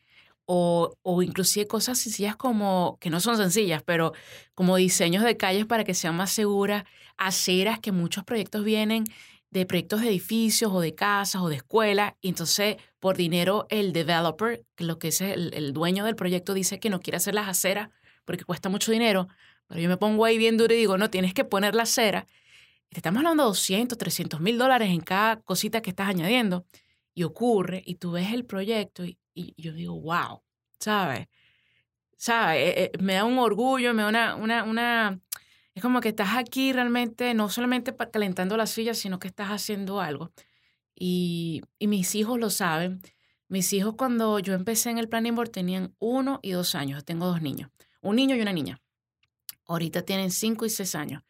o, 0.47 0.95
o 1.03 1.23
inclusive 1.23 1.67
cosas 1.67 1.99
sencillas 1.99 2.37
como, 2.37 2.99
que 3.01 3.11
no 3.11 3.21
son 3.21 3.37
sencillas, 3.37 3.83
pero 3.83 4.13
como 4.55 4.77
diseños 4.77 5.25
de 5.25 5.37
calles 5.37 5.67
para 5.67 5.85
que 5.85 5.95
sean 5.95 6.17
más 6.17 6.31
seguras, 6.33 6.85
aceras, 7.17 7.81
que 7.81 7.93
muchos 7.93 8.25
proyectos 8.25 8.65
vienen 8.65 9.05
de 9.55 9.67
proyectos 9.67 10.01
de 10.01 10.09
edificios 10.09 10.73
o 10.73 10.81
de 10.81 10.97
casas 10.97 11.41
o 11.41 11.49
de 11.49 11.57
escuelas, 11.57 12.15
y 12.21 12.29
entonces 12.29 12.77
por 12.99 13.17
dinero 13.17 13.67
el 13.71 13.93
developer, 13.93 14.65
que 14.75 14.85
lo 14.85 14.99
que 14.99 15.09
es 15.09 15.21
el, 15.21 15.73
dueño 15.73 16.05
del 16.05 16.17
proyecto, 16.17 16.55
dice 16.55 16.81
que 16.81 16.91
no 16.91 17.01
quiere 17.01 17.19
hacer 17.19 17.35
las 17.35 17.49
aceras 17.49 17.89
porque 18.25 18.45
cuesta 18.45 18.69
mucho 18.69 18.91
dinero, 18.91 19.29
pero 19.69 19.81
yo 19.81 19.89
me 19.89 19.97
pongo 19.97 20.25
ahí 20.25 20.39
bien 20.39 20.57
duro 20.57 20.75
y 20.75 20.79
digo, 20.79 20.99
no, 20.99 21.09
tienes 21.09 21.35
que 21.35 21.45
poner 21.45 21.77
la 21.77 21.85
acera. 21.85 22.27
te 22.89 22.99
estamos 22.99 23.19
hablando 23.19 23.45
de 23.45 23.49
200, 23.49 23.97
300 23.97 24.41
mil 24.41 24.59
dólares 24.59 24.91
en 24.91 25.01
cada 25.01 25.41
cosita 25.41 25.83
que 25.83 25.91
estás 25.91 26.09
añadiendo. 26.09 26.65
Y 27.15 27.23
ocurre, 27.23 27.83
y 27.87 27.95
tú 27.95 28.13
ves 28.13 28.33
el 28.33 28.45
proyecto 28.45 29.05
y, 29.05 29.19
y 29.35 29.55
yo 29.61 29.73
digo, 29.73 30.01
wow, 30.01 30.43
¿sabes? 30.79 31.29
¿Sabes? 32.17 32.57
Eh, 32.57 32.75
eh, 32.85 32.99
me 33.01 33.15
da 33.15 33.25
un 33.25 33.39
orgullo, 33.39 33.93
me 33.95 34.03
da 34.03 34.09
una, 34.09 34.35
una, 34.37 34.63
una... 34.65 35.21
Es 35.75 35.83
como 35.83 36.01
que 36.01 36.11
estás 36.11 36.37
aquí 36.37 36.73
realmente, 36.73 37.35
no 37.35 37.49
solamente 37.49 37.95
calentando 38.13 38.57
la 38.57 38.67
silla, 38.67 38.95
sino 38.95 39.19
que 39.19 39.29
estás 39.29 39.49
haciendo 39.49 40.01
algo. 40.01 40.33
Y, 40.95 41.63
y 41.79 41.89
mis 41.89 42.15
hijos 42.15 42.39
lo 42.39 42.51
saben. 42.51 43.03
Mis 43.49 43.73
hijos 43.73 43.95
cuando 43.97 44.39
yo 44.39 44.55
empecé 44.55 44.91
en 44.91 44.99
el 44.99 45.09
Planning 45.09 45.35
Board 45.35 45.51
tenían 45.51 45.95
uno 45.99 46.39
y 46.43 46.53
dos 46.53 46.75
años. 46.75 47.05
Tengo 47.05 47.27
dos 47.27 47.43
niños, 47.43 47.71
un 48.01 48.17
niño 48.17 48.37
y 48.37 48.41
una 48.41 48.53
niña. 48.53 48.81
Ahorita 49.67 50.03
tienen 50.03 50.31
cinco 50.31 50.65
y 50.65 50.71
seis 50.71 50.95
años. 50.95 51.23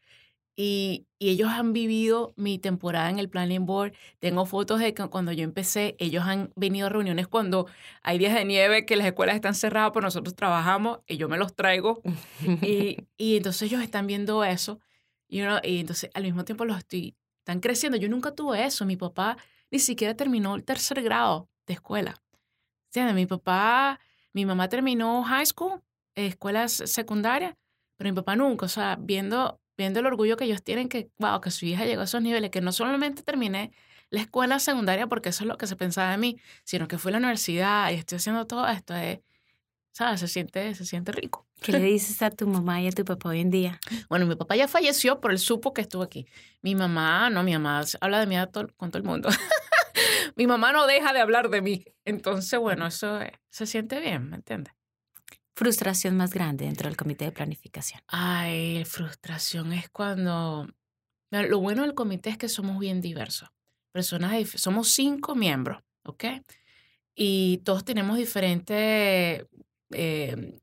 Y, 0.57 1.07
ellos 1.21 1.49
han 1.49 1.73
vivido 1.73 2.35
mi 2.37 2.59
temporada 2.59 3.09
en 3.09 3.19
el 3.19 3.31
Planning 3.31 3.65
Board. 3.65 3.95
Tengo 4.19 4.45
fotos 4.45 4.79
de 4.79 4.93
cuando 4.95 5.33
yo 5.33 5.43
empecé, 5.43 5.97
ellos 5.99 6.25
han 6.27 6.53
venido 6.55 6.87
a 6.87 6.91
reuniones 6.91 7.29
cuando 7.29 7.67
hay 8.03 8.19
días 8.19 8.35
de 8.35 8.45
nieve, 8.45 8.85
que 8.85 8.95
las 8.95 9.07
escuelas 9.07 9.35
están 9.35 9.55
cerradas, 9.55 9.93
pero 9.95 10.05
nosotros 10.05 10.37
trabajamos 10.37 10.99
y 11.07 11.17
yo 11.17 11.31
me 11.31 11.39
los 11.39 11.57
traigo. 11.57 12.03
y, 12.61 12.99
y 13.17 13.39
entonces 13.39 13.63
ellos 13.63 13.83
están 13.83 14.07
viendo 14.07 14.45
eso. 14.45 14.81
Y, 15.29 15.41
y 15.63 15.81
entonces 15.81 16.11
al 16.13 16.25
mismo 16.25 16.45
tiempo 16.45 16.67
los 16.67 16.77
estoy, 16.77 17.17
están 17.39 17.61
creciendo. 17.61 17.97
Yo 17.97 18.11
nunca 18.11 18.35
tuve 18.35 18.63
eso. 18.65 18.85
Mi 18.85 18.97
papá 18.97 19.39
ni 19.71 19.79
siquiera 19.79 20.15
terminó 20.15 20.55
el 20.57 20.65
tercer 20.65 21.03
grado 21.03 21.49
de 21.67 21.75
escuela. 21.75 22.23
¿Entiendes? 22.89 23.15
Mi 23.15 23.27
papá, 23.27 23.99
mi 24.33 24.45
mamá 24.45 24.69
terminó 24.69 25.25
high 25.25 25.47
school, 25.47 25.83
escuelas 26.15 26.73
secundarias, 26.73 27.55
pero 27.97 28.11
mi 28.11 28.15
papá 28.15 28.37
nunca. 28.37 28.67
O 28.67 28.69
sea, 28.69 28.97
viendo 29.01 29.61
viendo 29.77 30.01
el 30.01 30.07
orgullo 30.07 30.37
que 30.37 30.45
ellos 30.45 30.63
tienen 30.63 30.89
que, 30.89 31.11
wow, 31.19 31.41
que 31.41 31.51
su 31.51 31.67
hija 31.67 31.85
llegó 31.85 32.03
a 32.03 32.05
esos 32.05 32.23
niveles, 32.23 32.51
que 32.51 32.61
no 32.61 32.73
solamente 32.73 33.23
terminé 33.23 33.73
la 34.11 34.21
escuela 34.21 34.59
secundaria 34.59 35.07
porque 35.07 35.31
eso 35.31 35.45
es 35.45 35.49
lo 35.49 35.57
que 35.57 35.67
se 35.67 35.77
pensaba 35.77 36.11
de 36.11 36.19
mí, 36.19 36.39
sino 36.65 36.89
que 36.89 36.99
fui 36.99 37.11
a 37.11 37.13
la 37.13 37.19
universidad 37.19 37.91
y 37.91 37.95
estoy 37.95 38.17
haciendo 38.17 38.47
todo 38.47 38.67
esto, 38.69 38.95
es, 38.95 39.21
¿sabes? 39.93 40.21
Se 40.21 40.29
siente, 40.29 40.75
se 40.75 40.85
siente 40.85 41.13
rico. 41.13 41.47
¿Qué 41.61 41.73
le 41.73 41.81
dices 41.85 42.21
a 42.23 42.31
tu 42.31 42.47
mamá 42.47 42.81
y 42.81 42.89
a 42.89 42.93
tu 42.93 43.05
papá 43.05 43.31
hoy 43.31 43.41
en 43.41 43.51
día? 43.51 43.81
Bueno, 44.09 44.27
mi 44.27 44.37
papá 44.37 44.57
ya 44.57 44.69
falleció, 44.69 45.21
pero 45.21 45.33
él 45.33 45.39
supo 45.39 45.73
que 45.73 45.81
estuvo 45.81 46.03
aquí. 46.03 46.27
Mi 46.63 46.75
mamá, 46.75 47.31
no, 47.31 47.43
mi 47.43 47.53
mamá 47.53 47.83
habla 48.01 48.21
de 48.21 48.27
mí 48.27 48.37
con 48.77 48.91
todo 48.91 48.99
el 48.99 49.05
mundo. 49.05 49.29
mi 50.37 50.47
mamá 50.47 50.73
no 50.73 50.87
deja 50.87 51.13
de 51.13 51.21
hablar 51.21 51.51
de 51.51 51.63
mí. 51.63 51.85
Entonces, 52.05 52.59
bueno, 52.59 52.87
eso 52.87 53.19
se 53.51 53.67
siente 53.67 54.01
bien, 54.01 54.31
¿me 54.31 54.37
entiendes? 54.37 54.75
Frustración 55.55 56.17
más 56.17 56.33
grande 56.33 56.65
dentro 56.65 56.89
del 56.89 56.97
comité 56.97 57.27
de 57.27 57.33
planificación? 57.33 58.01
Ay, 58.09 58.85
frustración 58.85 59.73
es 59.73 59.89
cuando... 59.89 60.69
Lo 61.31 61.59
bueno 61.59 61.83
del 61.83 61.95
comité 61.95 62.31
es 62.31 62.39
que 62.39 62.49
somos 62.49 62.79
bien 62.79 63.01
diversos. 63.01 63.49
Personas, 63.93 64.49
somos 64.57 64.89
cinco 64.89 65.35
miembros, 65.35 65.83
¿ok? 66.05 66.25
Y 67.17 67.59
todos 67.65 67.85
tenemos 67.85 68.17
diferentes, 68.17 69.45
eh, 69.91 70.61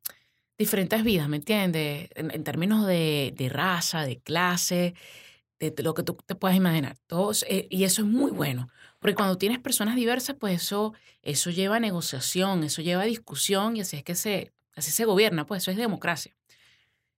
diferentes 0.58 1.04
vidas, 1.04 1.28
¿me 1.28 1.38
entiendes? 1.38 2.10
En, 2.16 2.44
términos 2.44 2.86
de, 2.86 3.34
de, 3.36 3.50
raza, 3.50 4.06
de 4.06 4.20
clase, 4.22 4.94
de, 5.60 5.74
lo 5.84 5.94
que 5.94 6.04
tú 6.04 6.18
te 6.26 6.36
puedas 6.36 6.56
imaginar. 6.56 6.98
Todos, 7.08 7.46
eh, 7.50 7.68
y 7.70 7.84
eso 7.84 8.02
es 8.02 8.08
muy 8.08 8.32
bueno, 8.32 8.70
porque 9.00 9.16
cuando 9.16 9.38
tienes 9.38 9.60
personas 9.60 9.96
diversas, 9.96 10.38
pues 10.40 10.62
eso, 10.62 10.94
eso 11.22 11.50
lleva 11.50 11.78
a 11.78 11.80
negociación, 11.82 12.64
eso 12.64 12.82
lleva 12.82 13.04
a 13.04 13.06
discusión 13.06 13.76
y 13.76 13.82
así 13.82 13.98
es 13.98 14.04
que 14.04 14.16
se, 14.16 14.54
Así 14.76 14.92
se 14.92 15.06
gobierna, 15.06 15.46
pues 15.46 15.64
eso 15.64 15.72
es 15.72 15.78
democracia. 15.78 16.36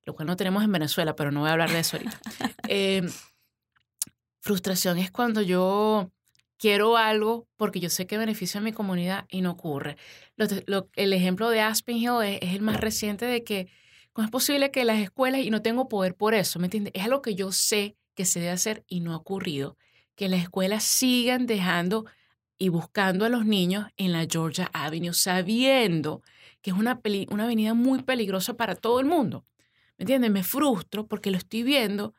Lo 0.06 0.16
cual 0.16 0.28
no 0.28 0.36
tenemos 0.36 0.64
en 0.64 0.72
Venezuela, 0.72 1.16
pero 1.16 1.32
no 1.32 1.42
voy 1.42 1.50
a 1.50 1.54
hablar 1.54 1.72
de 1.72 1.80
eso 1.80 1.98
ahorita. 1.98 2.20
Em, 2.68 3.10
frustración 4.40 4.98
es 4.98 5.12
cuando 5.12 5.42
yo 5.42 6.12
quiero 6.58 6.98
algo 6.98 7.48
porque 7.58 7.80
yo 7.80 7.90
sé 7.90 8.08
que 8.08 8.18
beneficia 8.18 8.60
a 8.60 8.64
mi 8.64 8.72
comunidad 8.72 9.26
y 9.30 9.42
no 9.42 9.52
ocurre. 9.52 9.98
el 10.96 11.14
ejemplo 11.14 11.50
de 11.50 11.62
Aspen 11.62 11.98
Hill 11.98 12.22
es, 12.24 12.54
el 12.54 12.62
más 12.62 12.80
reciente 12.80 13.26
de 13.26 13.44
que 13.44 13.70
¿cómo 14.14 14.26
es 14.26 14.32
posible 14.32 14.72
que 14.72 14.86
las 14.86 15.00
escuelas, 15.00 15.42
y 15.42 15.50
no 15.50 15.62
tengo 15.62 15.90
poder 15.90 16.16
por 16.16 16.34
eso, 16.34 16.60
¿me 16.60 16.68
entiendes? 16.68 16.94
Es 16.96 17.04
algo 17.04 17.22
que 17.22 17.36
yo 17.36 17.52
sé 17.52 17.98
que 18.16 18.26
se 18.26 18.40
debe 18.40 18.52
hacer 18.52 18.84
y 18.88 19.00
no 19.02 19.14
ha 19.14 19.18
ocurrido, 19.18 19.78
que 20.16 20.30
las 20.30 20.42
escuelas 20.42 20.84
sigan 20.84 21.48
dejando 21.48 22.06
y 22.58 22.70
buscando 22.70 23.26
a 23.26 23.30
los 23.30 23.46
niños 23.46 23.88
en 23.98 24.12
la 24.12 24.26
Georgia 24.30 24.70
Avenue, 24.72 25.14
sabiendo 25.14 26.22
que 26.64 26.72
es 26.72 26.78
una, 26.78 27.00
una 27.30 27.44
avenida 27.44 27.76
muy 27.76 28.02
peligrosa 28.02 28.56
para 28.56 28.74
todo 28.74 29.00
el 29.00 29.06
mundo. 29.06 29.46
¿Me 29.98 30.04
entiendes? 30.04 30.32
Me 30.32 30.44
frustro 30.44 31.06
porque 31.06 31.30
lo 31.30 31.38
estoy 31.38 31.62
viendo 31.62 32.16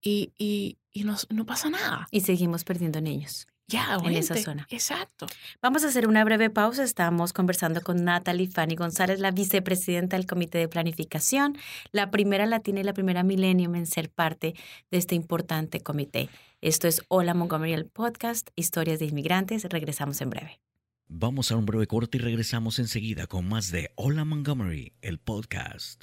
y, 0.00 0.32
y, 0.38 0.78
y 0.92 1.02
no, 1.02 1.16
no, 1.30 1.46
pasa 1.46 1.70
nada. 1.70 2.06
Y 2.12 2.20
seguimos 2.20 2.62
perdiendo 2.62 3.00
niños. 3.00 3.48
Ya, 3.66 3.98
en 4.02 4.14
esa 4.14 4.34
zona. 4.36 4.66
Exacto. 4.70 5.26
Vamos 5.60 5.84
a 5.84 5.88
hacer 5.88 6.06
una 6.06 6.24
breve 6.24 6.48
pausa. 6.48 6.82
Estamos 6.84 7.32
conversando 7.32 7.82
con 7.82 8.04
Natalie 8.04 8.46
Fanny 8.46 8.76
González, 8.76 9.20
la 9.20 9.30
vicepresidenta 9.30 10.16
del 10.16 10.26
Comité 10.26 10.58
de 10.58 10.68
Planificación, 10.68 11.58
la 11.92 12.10
primera 12.10 12.46
latina 12.46 12.80
y 12.80 12.84
la 12.84 12.94
primera 12.94 13.22
millennium 13.22 13.74
en 13.74 13.86
ser 13.86 14.10
parte 14.10 14.54
de 14.90 14.98
este 14.98 15.14
importante 15.14 15.80
comité. 15.80 16.30
Esto 16.62 16.88
es 16.88 17.02
Hola 17.08 17.34
Montgomery, 17.34 17.72
el 17.72 17.86
podcast, 17.86 18.48
historias 18.56 19.00
de 19.00 19.06
inmigrantes. 19.06 19.64
Regresamos 19.64 20.20
en 20.22 20.30
breve. 20.30 20.60
Vamos 21.10 21.50
a 21.50 21.56
un 21.56 21.64
breve 21.64 21.86
corte 21.86 22.18
y 22.18 22.20
regresamos 22.20 22.78
enseguida 22.78 23.26
con 23.26 23.48
más 23.48 23.70
de 23.70 23.92
Hola 23.94 24.26
Montgomery, 24.26 24.92
el 25.00 25.18
podcast. 25.18 26.02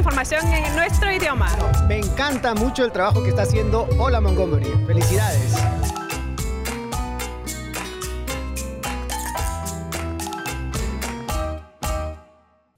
información 0.01 0.43
en 0.51 0.75
nuestro 0.75 1.11
idioma. 1.11 1.47
Me 1.87 1.99
encanta 1.99 2.55
mucho 2.55 2.83
el 2.83 2.91
trabajo 2.91 3.21
que 3.21 3.29
está 3.29 3.43
haciendo 3.43 3.87
Hola 3.99 4.19
Montgomery. 4.19 4.65
Felicidades. 4.87 5.53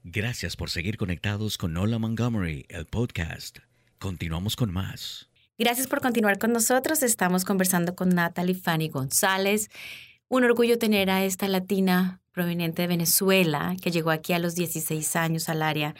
Gracias 0.02 0.54
por 0.54 0.68
seguir 0.68 0.98
conectados 0.98 1.56
con 1.56 1.74
Hola 1.78 1.98
Montgomery, 1.98 2.66
el 2.68 2.84
podcast. 2.84 3.60
Continuamos 3.98 4.54
con 4.54 4.70
más. 4.70 5.30
Gracias 5.56 5.86
por 5.86 6.02
continuar 6.02 6.38
con 6.38 6.52
nosotros. 6.52 7.02
Estamos 7.02 7.46
conversando 7.46 7.94
con 7.94 8.10
Natalie 8.10 8.54
Fanny 8.54 8.90
González. 8.90 9.70
Un 10.28 10.44
orgullo 10.44 10.78
tener 10.78 11.08
a 11.08 11.24
esta 11.24 11.48
latina 11.48 12.20
proveniente 12.32 12.82
de 12.82 12.88
Venezuela 12.88 13.76
que 13.80 13.90
llegó 13.90 14.10
aquí 14.10 14.34
a 14.34 14.38
los 14.38 14.54
16 14.54 15.16
años 15.16 15.48
al 15.48 15.62
área 15.62 15.94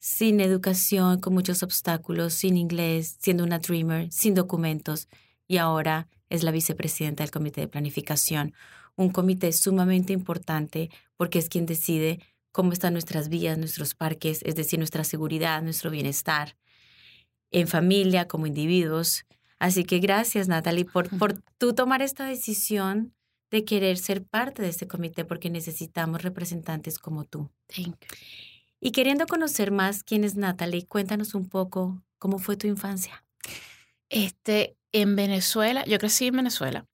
sin 0.00 0.40
educación, 0.40 1.20
con 1.20 1.34
muchos 1.34 1.62
obstáculos, 1.62 2.32
sin 2.32 2.56
inglés, 2.56 3.16
siendo 3.20 3.44
una 3.44 3.58
dreamer, 3.58 4.10
sin 4.10 4.34
documentos, 4.34 5.08
y 5.46 5.58
ahora 5.58 6.08
es 6.30 6.42
la 6.42 6.50
vicepresidenta 6.50 7.22
del 7.22 7.30
Comité 7.30 7.60
de 7.60 7.68
Planificación, 7.68 8.54
un 8.96 9.10
comité 9.10 9.52
sumamente 9.52 10.12
importante 10.12 10.90
porque 11.16 11.38
es 11.38 11.48
quien 11.48 11.66
decide 11.66 12.18
cómo 12.50 12.72
están 12.72 12.94
nuestras 12.94 13.28
vías, 13.28 13.58
nuestros 13.58 13.94
parques, 13.94 14.40
es 14.44 14.54
decir, 14.54 14.78
nuestra 14.78 15.04
seguridad, 15.04 15.62
nuestro 15.62 15.90
bienestar, 15.90 16.56
en 17.50 17.68
familia, 17.68 18.26
como 18.26 18.46
individuos. 18.46 19.26
Así 19.58 19.84
que 19.84 19.98
gracias, 19.98 20.48
Natalie, 20.48 20.86
por, 20.86 21.08
por 21.18 21.40
tú 21.58 21.74
tomar 21.74 22.00
esta 22.00 22.24
decisión 22.24 23.14
de 23.50 23.64
querer 23.64 23.98
ser 23.98 24.24
parte 24.24 24.62
de 24.62 24.68
este 24.68 24.86
comité 24.86 25.24
porque 25.24 25.50
necesitamos 25.50 26.22
representantes 26.22 26.98
como 26.98 27.24
tú. 27.24 27.50
Y 28.80 28.92
queriendo 28.92 29.26
conocer 29.26 29.70
más 29.70 30.02
quién 30.02 30.24
es 30.24 30.36
Natalie, 30.36 30.86
cuéntanos 30.86 31.34
un 31.34 31.46
poco 31.48 32.02
cómo 32.18 32.38
fue 32.38 32.56
tu 32.56 32.66
infancia. 32.66 33.22
Este, 34.08 34.76
en 34.92 35.16
Venezuela, 35.16 35.84
yo 35.84 35.98
crecí 35.98 36.28
en 36.28 36.36
Venezuela, 36.36 36.86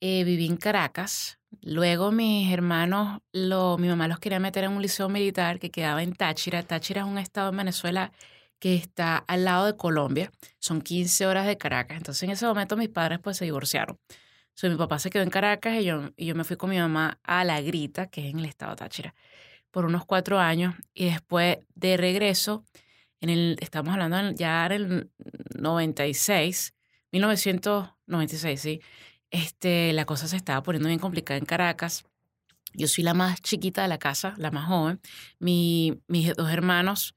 eh, 0.00 0.24
viví 0.24 0.44
en 0.44 0.58
Caracas. 0.58 1.38
Luego 1.62 2.12
mis 2.12 2.52
hermanos, 2.52 3.20
lo, 3.32 3.78
mi 3.78 3.88
mamá 3.88 4.08
los 4.08 4.18
quería 4.18 4.38
meter 4.40 4.64
en 4.64 4.72
un 4.72 4.82
liceo 4.82 5.08
militar 5.08 5.58
que 5.58 5.70
quedaba 5.70 6.02
en 6.02 6.14
Táchira. 6.14 6.62
Táchira 6.62 7.00
es 7.00 7.06
un 7.06 7.16
estado 7.16 7.48
en 7.48 7.56
Venezuela 7.56 8.12
que 8.58 8.74
está 8.76 9.16
al 9.16 9.44
lado 9.44 9.64
de 9.64 9.76
Colombia. 9.76 10.30
Son 10.58 10.82
15 10.82 11.26
horas 11.26 11.46
de 11.46 11.56
Caracas. 11.56 11.96
Entonces 11.96 12.22
en 12.24 12.30
ese 12.30 12.46
momento 12.46 12.76
mis 12.76 12.90
padres 12.90 13.20
pues 13.22 13.38
se 13.38 13.46
divorciaron. 13.46 13.98
So, 14.54 14.68
mi 14.68 14.76
papá 14.76 14.98
se 14.98 15.10
quedó 15.10 15.22
en 15.22 15.30
Caracas 15.30 15.80
y 15.80 15.84
yo, 15.84 16.10
y 16.16 16.26
yo 16.26 16.34
me 16.34 16.44
fui 16.44 16.56
con 16.56 16.70
mi 16.70 16.78
mamá 16.78 17.18
a 17.22 17.44
La 17.44 17.60
Grita, 17.60 18.06
que 18.06 18.26
es 18.26 18.32
en 18.32 18.38
el 18.38 18.46
estado 18.46 18.72
de 18.72 18.76
Táchira 18.76 19.14
por 19.76 19.84
unos 19.84 20.06
cuatro 20.06 20.38
años 20.38 20.74
y 20.94 21.04
después 21.04 21.58
de 21.74 21.98
regreso, 21.98 22.64
en 23.20 23.28
el, 23.28 23.58
estamos 23.60 23.92
hablando 23.92 24.32
ya 24.34 24.64
en 24.64 24.72
el 24.72 25.10
96, 25.54 26.74
1996, 27.12 28.58
sí, 28.58 28.80
este, 29.30 29.92
la 29.92 30.06
cosa 30.06 30.28
se 30.28 30.36
estaba 30.36 30.62
poniendo 30.62 30.88
bien 30.88 30.98
complicada 30.98 31.36
en 31.36 31.44
Caracas. 31.44 32.06
Yo 32.72 32.88
soy 32.88 33.04
la 33.04 33.12
más 33.12 33.42
chiquita 33.42 33.82
de 33.82 33.88
la 33.88 33.98
casa, 33.98 34.32
la 34.38 34.50
más 34.50 34.66
joven. 34.66 34.98
Mi, 35.40 36.00
mis 36.08 36.34
dos 36.34 36.50
hermanos 36.50 37.14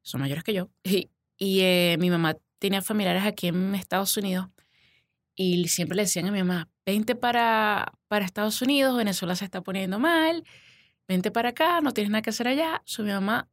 son 0.00 0.22
mayores 0.22 0.44
que 0.44 0.54
yo. 0.54 0.70
Y, 0.84 1.10
y 1.36 1.60
eh, 1.60 1.98
mi 2.00 2.08
mamá 2.08 2.38
tenía 2.58 2.80
familiares 2.80 3.24
aquí 3.26 3.48
en 3.48 3.74
Estados 3.74 4.16
Unidos. 4.16 4.48
Y 5.34 5.68
siempre 5.68 5.96
le 5.96 6.04
decían 6.04 6.24
a 6.24 6.32
mi 6.32 6.38
mamá, 6.38 6.70
vente 6.86 7.14
para, 7.14 7.92
para 8.06 8.24
Estados 8.24 8.62
Unidos, 8.62 8.96
Venezuela 8.96 9.36
se 9.36 9.44
está 9.44 9.60
poniendo 9.60 9.98
mal, 9.98 10.42
vente 11.08 11.30
para 11.30 11.50
acá, 11.50 11.80
no 11.80 11.92
tienes 11.92 12.10
nada 12.10 12.22
que 12.22 12.30
hacer 12.30 12.46
allá. 12.46 12.82
Su 12.84 13.02
mamá 13.02 13.48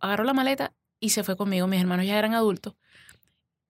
agarró 0.00 0.24
la 0.24 0.34
maleta 0.34 0.72
y 1.00 1.10
se 1.10 1.24
fue 1.24 1.36
conmigo. 1.36 1.66
Mis 1.66 1.80
hermanos 1.80 2.06
ya 2.06 2.18
eran 2.18 2.34
adultos. 2.34 2.74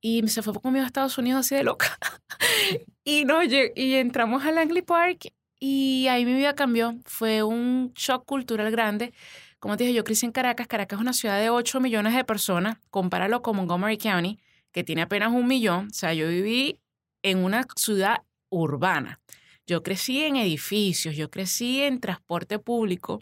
Y 0.00 0.26
se 0.28 0.42
fue 0.42 0.52
conmigo 0.54 0.84
a 0.84 0.86
Estados 0.86 1.16
Unidos 1.16 1.46
así 1.46 1.54
de 1.54 1.64
loca. 1.64 1.98
y, 3.04 3.24
no, 3.24 3.42
y 3.42 3.94
entramos 3.94 4.44
a 4.44 4.52
Langley 4.52 4.82
Park 4.82 5.32
y 5.58 6.08
ahí 6.08 6.26
mi 6.26 6.34
vida 6.34 6.54
cambió. 6.54 6.98
Fue 7.06 7.42
un 7.42 7.92
shock 7.94 8.26
cultural 8.26 8.70
grande. 8.70 9.14
Como 9.58 9.78
te 9.78 9.84
dije, 9.84 9.94
yo 9.94 10.04
crecí 10.04 10.26
en 10.26 10.32
Caracas. 10.32 10.66
Caracas 10.66 10.98
es 10.98 11.00
una 11.00 11.14
ciudad 11.14 11.40
de 11.40 11.48
8 11.48 11.80
millones 11.80 12.14
de 12.14 12.22
personas. 12.24 12.76
Compáralo 12.90 13.40
con 13.40 13.56
Montgomery 13.56 13.96
County, 13.96 14.38
que 14.72 14.84
tiene 14.84 15.00
apenas 15.00 15.32
un 15.32 15.46
millón. 15.46 15.86
O 15.86 15.94
sea, 15.94 16.12
yo 16.12 16.28
viví 16.28 16.80
en 17.22 17.38
una 17.38 17.66
ciudad 17.76 18.18
urbana. 18.50 19.20
Yo 19.66 19.82
crecí 19.82 20.24
en 20.24 20.36
edificios, 20.36 21.16
yo 21.16 21.30
crecí 21.30 21.82
en 21.82 22.00
transporte 22.00 22.58
público. 22.58 23.20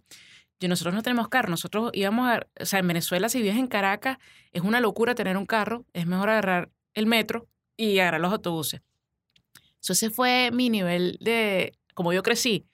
Yo, 0.60 0.68
nosotros 0.68 0.94
no 0.94 1.02
tenemos 1.02 1.28
carro, 1.28 1.48
nosotros 1.48 1.90
íbamos 1.92 2.28
a, 2.28 2.46
o 2.60 2.66
sea, 2.66 2.78
en 2.78 2.88
Venezuela 2.88 3.28
si 3.28 3.38
vives 3.38 3.56
en 3.56 3.66
Caracas 3.66 4.18
es 4.52 4.62
una 4.62 4.80
locura 4.80 5.14
tener 5.14 5.36
un 5.36 5.46
carro, 5.46 5.84
es 5.92 6.06
mejor 6.06 6.30
agarrar 6.30 6.70
el 6.94 7.06
metro 7.06 7.48
y 7.76 7.98
agarrar 7.98 8.20
los 8.20 8.32
autobuses. 8.32 8.80
Eso 9.80 9.92
ese 9.92 10.10
fue 10.10 10.50
mi 10.52 10.70
nivel 10.70 11.18
de, 11.20 11.72
como 11.94 12.12
yo 12.12 12.22
crecí, 12.22 12.66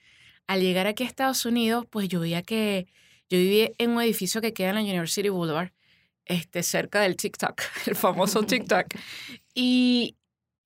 al 0.47 0.61
llegar 0.61 0.87
aquí 0.87 1.05
a 1.05 1.07
Estados 1.07 1.45
Unidos, 1.47 1.87
pues 1.91 2.09
yo 2.09 2.21
veía 2.21 2.43
que 2.43 2.87
yo 3.31 3.39
vivía 3.39 3.71
en 3.79 3.91
un 3.91 4.03
edificio 4.03 4.41
que 4.41 4.53
queda 4.53 4.71
en 4.71 4.75
la 4.77 4.81
University 4.81 5.29
Boulevard, 5.29 5.73
este, 6.25 6.63
cerca 6.63 7.01
del 7.01 7.17
TikTok, 7.17 7.61
el 7.87 7.95
famoso 7.95 8.43
TikTok. 8.47 8.87
Y, 9.55 10.17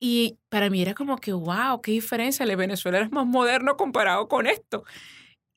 y 0.05 0.37
para 0.49 0.69
mí 0.69 0.81
era 0.81 0.93
como 0.93 1.17
que, 1.17 1.31
wow, 1.31 1.79
qué 1.81 1.93
diferencia, 1.93 2.43
el 2.43 2.53
Venezuela 2.57 2.99
es 2.99 3.09
más 3.09 3.25
moderno 3.25 3.77
comparado 3.77 4.27
con 4.27 4.47
esto. 4.47 4.83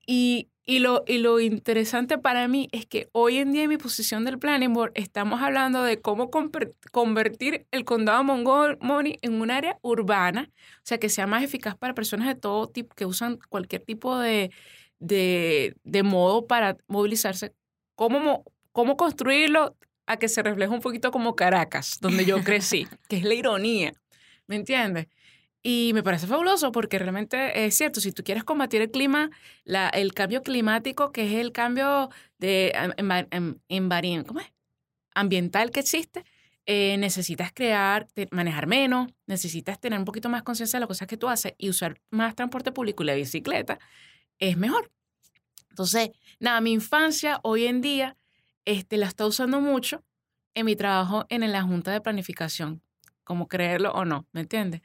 Y, 0.06 0.50
y, 0.64 0.78
lo, 0.78 1.02
y 1.04 1.18
lo 1.18 1.40
interesante 1.40 2.16
para 2.16 2.46
mí 2.46 2.68
es 2.70 2.86
que 2.86 3.08
hoy 3.10 3.38
en 3.38 3.50
día 3.50 3.64
en 3.64 3.70
mi 3.70 3.76
posición 3.76 4.24
del 4.24 4.38
Planning 4.38 4.72
Board 4.72 4.92
estamos 4.94 5.42
hablando 5.42 5.82
de 5.82 6.00
cómo 6.00 6.30
convertir 6.92 7.66
el 7.72 7.84
condado 7.84 8.22
Montgomery 8.22 9.18
en 9.20 9.40
un 9.40 9.50
área 9.50 9.80
urbana, 9.82 10.48
o 10.54 10.80
sea, 10.84 10.98
que 10.98 11.08
sea 11.08 11.26
más 11.26 11.42
eficaz 11.42 11.76
para 11.76 11.94
personas 11.94 12.28
de 12.28 12.36
todo 12.36 12.68
tipo, 12.68 12.94
que 12.94 13.04
usan 13.04 13.40
cualquier 13.48 13.82
tipo 13.82 14.16
de, 14.16 14.52
de, 15.00 15.74
de 15.82 16.02
modo 16.04 16.46
para 16.46 16.76
movilizarse. 16.86 17.52
¿Cómo, 17.96 18.44
¿Cómo 18.70 18.96
construirlo 18.96 19.74
a 20.06 20.18
que 20.18 20.28
se 20.28 20.44
refleje 20.44 20.72
un 20.72 20.82
poquito 20.82 21.10
como 21.10 21.34
Caracas, 21.34 21.98
donde 22.00 22.24
yo 22.24 22.44
crecí? 22.44 22.86
que 23.08 23.16
es 23.16 23.24
la 23.24 23.34
ironía, 23.34 23.92
¿me 24.46 24.56
entiendes? 24.56 25.08
Y 25.62 25.92
me 25.94 26.02
parece 26.02 26.26
fabuloso 26.26 26.70
porque 26.70 26.98
realmente 26.98 27.66
es 27.66 27.76
cierto, 27.76 28.00
si 28.00 28.12
tú 28.12 28.22
quieres 28.22 28.44
combatir 28.44 28.82
el 28.82 28.90
clima, 28.90 29.30
la, 29.64 29.88
el 29.88 30.14
cambio 30.14 30.42
climático, 30.42 31.10
que 31.10 31.26
es 31.26 31.40
el 31.40 31.52
cambio 31.52 32.10
de, 32.38 32.72
en, 32.96 33.60
en, 33.68 34.24
¿cómo 34.24 34.40
es? 34.40 34.52
ambiental 35.16 35.70
que 35.70 35.80
existe, 35.80 36.24
eh, 36.66 36.96
necesitas 36.98 37.52
crear, 37.52 38.06
manejar 38.30 38.66
menos, 38.66 39.08
necesitas 39.26 39.80
tener 39.80 39.98
un 39.98 40.04
poquito 40.04 40.28
más 40.28 40.42
conciencia 40.42 40.76
de 40.76 40.82
las 40.82 40.88
cosas 40.88 41.08
que 41.08 41.16
tú 41.16 41.28
haces 41.28 41.54
y 41.58 41.70
usar 41.70 42.00
más 42.10 42.34
transporte 42.36 42.70
público 42.70 43.02
y 43.02 43.06
la 43.06 43.14
bicicleta, 43.14 43.78
es 44.38 44.56
mejor. 44.56 44.92
Entonces, 45.70 46.10
nada, 46.38 46.60
mi 46.60 46.72
infancia 46.72 47.40
hoy 47.42 47.66
en 47.66 47.80
día 47.80 48.16
este, 48.64 48.98
la 48.98 49.06
está 49.06 49.26
usando 49.26 49.60
mucho 49.60 50.04
en 50.54 50.66
mi 50.66 50.76
trabajo 50.76 51.24
en 51.28 51.50
la 51.50 51.62
Junta 51.62 51.92
de 51.92 52.00
Planificación, 52.00 52.82
como 53.26 53.48
creerlo 53.48 53.92
o 53.92 54.04
no, 54.04 54.26
¿me 54.32 54.42
entiendes? 54.42 54.80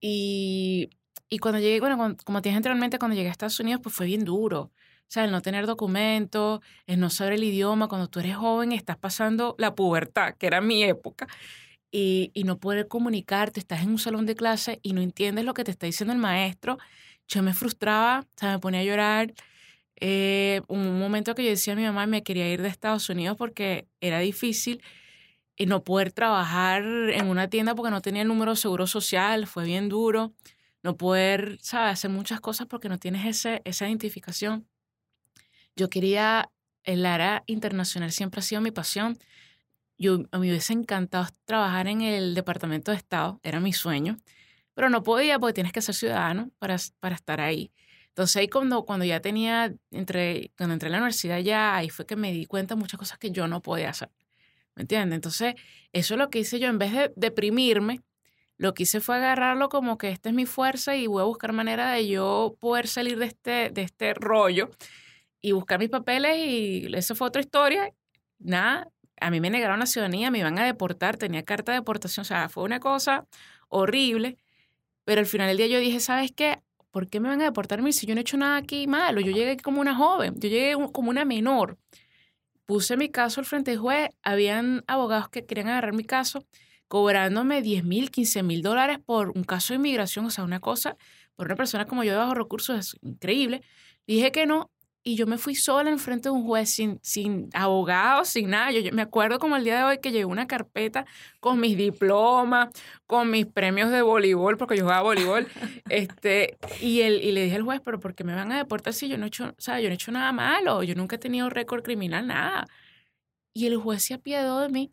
Y, 0.00 0.88
y 1.28 1.38
cuando 1.38 1.60
llegué, 1.60 1.80
bueno, 1.80 2.16
como 2.24 2.40
te 2.40 2.48
dije 2.48 2.56
anteriormente, 2.56 2.98
cuando 2.98 3.16
llegué 3.16 3.28
a 3.28 3.32
Estados 3.32 3.60
Unidos, 3.60 3.80
pues 3.82 3.94
fue 3.94 4.06
bien 4.06 4.24
duro. 4.24 4.60
O 4.62 5.14
sea, 5.14 5.24
el 5.24 5.30
no 5.30 5.42
tener 5.42 5.66
documentos, 5.66 6.60
el 6.86 7.00
no 7.00 7.10
saber 7.10 7.34
el 7.34 7.44
idioma, 7.44 7.88
cuando 7.88 8.08
tú 8.08 8.20
eres 8.20 8.36
joven 8.36 8.72
estás 8.72 8.96
pasando 8.96 9.54
la 9.58 9.74
pubertad, 9.74 10.34
que 10.38 10.46
era 10.46 10.60
mi 10.62 10.84
época, 10.84 11.26
y, 11.90 12.30
y 12.32 12.44
no 12.44 12.58
poder 12.58 12.88
comunicarte, 12.88 13.60
estás 13.60 13.82
en 13.82 13.90
un 13.90 13.98
salón 13.98 14.24
de 14.24 14.34
clase 14.34 14.78
y 14.82 14.94
no 14.94 15.02
entiendes 15.02 15.44
lo 15.44 15.52
que 15.54 15.64
te 15.64 15.70
está 15.72 15.86
diciendo 15.86 16.14
el 16.14 16.18
maestro. 16.20 16.78
Yo 17.28 17.42
me 17.42 17.52
frustraba, 17.52 18.20
o 18.20 18.38
sea, 18.38 18.52
me 18.52 18.58
ponía 18.60 18.80
a 18.80 18.84
llorar. 18.84 19.34
Eh, 19.96 20.62
un 20.68 20.98
momento 20.98 21.34
que 21.34 21.44
yo 21.44 21.50
decía 21.50 21.74
a 21.74 21.76
mi 21.76 21.84
mamá 21.84 22.06
me 22.06 22.22
quería 22.22 22.52
ir 22.52 22.62
de 22.62 22.68
Estados 22.68 23.08
Unidos 23.08 23.36
porque 23.36 23.86
era 24.00 24.18
difícil 24.18 24.82
y 25.56 25.66
no 25.66 25.84
poder 25.84 26.12
trabajar 26.12 26.82
en 26.82 27.28
una 27.28 27.48
tienda 27.48 27.74
porque 27.74 27.90
no 27.90 28.00
tenía 28.00 28.22
el 28.22 28.28
número 28.28 28.52
de 28.52 28.56
seguro 28.56 28.86
social, 28.86 29.46
fue 29.46 29.64
bien 29.64 29.88
duro. 29.88 30.32
No 30.82 30.96
poder, 30.96 31.58
¿sabes?, 31.60 31.92
hacer 31.92 32.10
muchas 32.10 32.40
cosas 32.40 32.66
porque 32.66 32.88
no 32.88 32.98
tienes 32.98 33.26
ese, 33.26 33.62
esa 33.64 33.86
identificación. 33.86 34.66
Yo 35.76 35.88
quería, 35.88 36.50
el 36.84 37.06
área 37.06 37.44
internacional 37.46 38.12
siempre 38.12 38.40
ha 38.40 38.42
sido 38.42 38.60
mi 38.60 38.72
pasión. 38.72 39.18
Yo, 39.98 40.18
me 40.32 40.50
hubiese 40.50 40.72
encantado 40.72 41.28
trabajar 41.44 41.86
en 41.86 42.02
el 42.02 42.34
Departamento 42.34 42.90
de 42.90 42.96
Estado, 42.96 43.40
era 43.44 43.60
mi 43.60 43.72
sueño, 43.72 44.16
pero 44.74 44.90
no 44.90 45.02
podía 45.02 45.38
porque 45.38 45.54
tienes 45.54 45.72
que 45.72 45.82
ser 45.82 45.94
ciudadano 45.94 46.50
para, 46.58 46.76
para 46.98 47.14
estar 47.14 47.40
ahí. 47.40 47.72
Entonces 48.08 48.36
ahí 48.36 48.48
cuando, 48.48 48.84
cuando 48.84 49.04
ya 49.04 49.20
tenía, 49.20 49.74
entre, 49.90 50.52
cuando 50.56 50.74
entré 50.74 50.88
a 50.88 50.92
la 50.92 50.98
universidad 50.98 51.38
ya, 51.38 51.76
ahí 51.76 51.88
fue 51.88 52.06
que 52.06 52.16
me 52.16 52.32
di 52.32 52.46
cuenta 52.46 52.74
de 52.74 52.80
muchas 52.80 52.98
cosas 52.98 53.18
que 53.18 53.30
yo 53.30 53.46
no 53.48 53.62
podía 53.62 53.90
hacer. 53.90 54.10
¿Me 54.74 54.82
entiendes? 54.82 55.16
Entonces, 55.16 55.54
eso 55.92 56.14
es 56.14 56.18
lo 56.18 56.30
que 56.30 56.40
hice 56.40 56.58
yo. 56.58 56.68
En 56.68 56.78
vez 56.78 56.92
de 56.92 57.12
deprimirme, 57.16 58.00
lo 58.56 58.74
que 58.74 58.84
hice 58.84 59.00
fue 59.00 59.16
agarrarlo 59.16 59.68
como 59.68 59.98
que 59.98 60.10
esta 60.10 60.28
es 60.28 60.34
mi 60.34 60.46
fuerza 60.46 60.96
y 60.96 61.06
voy 61.06 61.22
a 61.22 61.24
buscar 61.24 61.52
manera 61.52 61.90
de 61.92 62.06
yo 62.08 62.56
poder 62.60 62.86
salir 62.86 63.18
de 63.18 63.26
este, 63.26 63.70
de 63.70 63.82
este 63.82 64.14
rollo 64.14 64.70
y 65.40 65.52
buscar 65.52 65.78
mis 65.78 65.90
papeles 65.90 66.36
y 66.38 66.86
eso 66.94 67.14
fue 67.14 67.28
otra 67.28 67.42
historia. 67.42 67.92
Nada, 68.38 68.88
a 69.20 69.30
mí 69.30 69.40
me 69.40 69.50
negaron 69.50 69.80
la 69.80 69.86
ciudadanía, 69.86 70.30
me 70.30 70.38
iban 70.38 70.58
a 70.58 70.64
deportar, 70.64 71.16
tenía 71.16 71.42
carta 71.44 71.72
de 71.72 71.78
deportación, 71.78 72.22
o 72.22 72.24
sea, 72.24 72.48
fue 72.48 72.64
una 72.64 72.80
cosa 72.80 73.26
horrible. 73.68 74.38
Pero 75.04 75.20
al 75.20 75.26
final 75.26 75.48
del 75.48 75.56
día 75.56 75.66
yo 75.66 75.80
dije, 75.80 76.00
¿sabes 76.00 76.32
qué? 76.32 76.60
¿Por 76.92 77.08
qué 77.08 77.20
me 77.20 77.28
van 77.28 77.40
a 77.40 77.44
deportar 77.44 77.80
si 77.92 78.06
yo 78.06 78.14
no 78.14 78.20
he 78.20 78.22
hecho 78.22 78.36
nada 78.36 78.58
aquí 78.58 78.86
malo? 78.86 79.20
Yo 79.20 79.32
llegué 79.32 79.56
como 79.56 79.80
una 79.80 79.96
joven, 79.96 80.34
yo 80.38 80.48
llegué 80.48 80.76
como 80.92 81.10
una 81.10 81.24
menor 81.24 81.78
puse 82.66 82.96
mi 82.96 83.10
caso 83.10 83.40
al 83.40 83.46
frente 83.46 83.72
del 83.72 83.80
juez, 83.80 84.10
habían 84.22 84.84
abogados 84.86 85.28
que 85.28 85.44
querían 85.46 85.68
agarrar 85.68 85.94
mi 85.94 86.04
caso 86.04 86.44
cobrándome 86.88 87.62
10 87.62 87.84
mil, 87.84 88.10
15 88.10 88.42
mil 88.42 88.60
dólares 88.60 88.98
por 89.04 89.30
un 89.30 89.44
caso 89.44 89.72
de 89.72 89.78
inmigración, 89.78 90.26
o 90.26 90.30
sea, 90.30 90.44
una 90.44 90.60
cosa, 90.60 90.96
por 91.34 91.46
una 91.46 91.56
persona 91.56 91.86
como 91.86 92.04
yo 92.04 92.12
de 92.12 92.18
bajos 92.18 92.36
recursos 92.36 92.78
es 92.78 92.96
increíble. 93.00 93.62
Dije 94.06 94.30
que 94.30 94.44
no 94.44 94.70
y 95.04 95.16
yo 95.16 95.26
me 95.26 95.36
fui 95.36 95.54
sola 95.54 95.90
en 95.90 95.98
frente 95.98 96.28
de 96.28 96.30
un 96.30 96.44
juez 96.44 96.70
sin, 96.70 97.00
sin 97.02 97.50
abogado, 97.54 98.24
sin 98.24 98.50
nada. 98.50 98.70
Yo, 98.70 98.92
me 98.92 99.02
acuerdo 99.02 99.38
como 99.38 99.56
el 99.56 99.64
día 99.64 99.78
de 99.78 99.84
hoy 99.84 99.98
que 99.98 100.12
llegó 100.12 100.30
una 100.30 100.46
carpeta 100.46 101.06
con 101.40 101.58
mis 101.58 101.76
diplomas, 101.76 102.68
con 103.06 103.30
mis 103.30 103.46
premios 103.46 103.90
de 103.90 104.02
voleibol, 104.02 104.56
porque 104.56 104.76
yo 104.76 104.84
jugaba 104.84 105.02
voleibol. 105.02 105.48
este, 105.88 106.56
y, 106.80 107.00
él, 107.00 107.20
y 107.22 107.32
le 107.32 107.44
dije 107.44 107.56
al 107.56 107.62
juez, 107.62 107.80
pero 107.84 107.98
¿por 107.98 108.14
qué 108.14 108.22
me 108.22 108.34
van 108.34 108.52
a 108.52 108.58
deportar 108.58 108.94
si 108.94 109.08
yo 109.08 109.18
no 109.18 109.24
he 109.24 109.28
hecho, 109.28 109.46
o 109.46 109.60
sea, 109.60 109.80
yo 109.80 109.88
no 109.88 109.92
he 109.92 109.94
hecho 109.94 110.12
nada 110.12 110.30
malo? 110.32 110.82
Yo 110.84 110.94
nunca 110.94 111.16
he 111.16 111.18
tenido 111.18 111.50
récord 111.50 111.82
criminal, 111.82 112.26
nada. 112.26 112.66
Y 113.54 113.66
el 113.66 113.76
juez 113.78 114.04
se 114.04 114.14
apiadó 114.14 114.60
de 114.60 114.68
mí. 114.68 114.92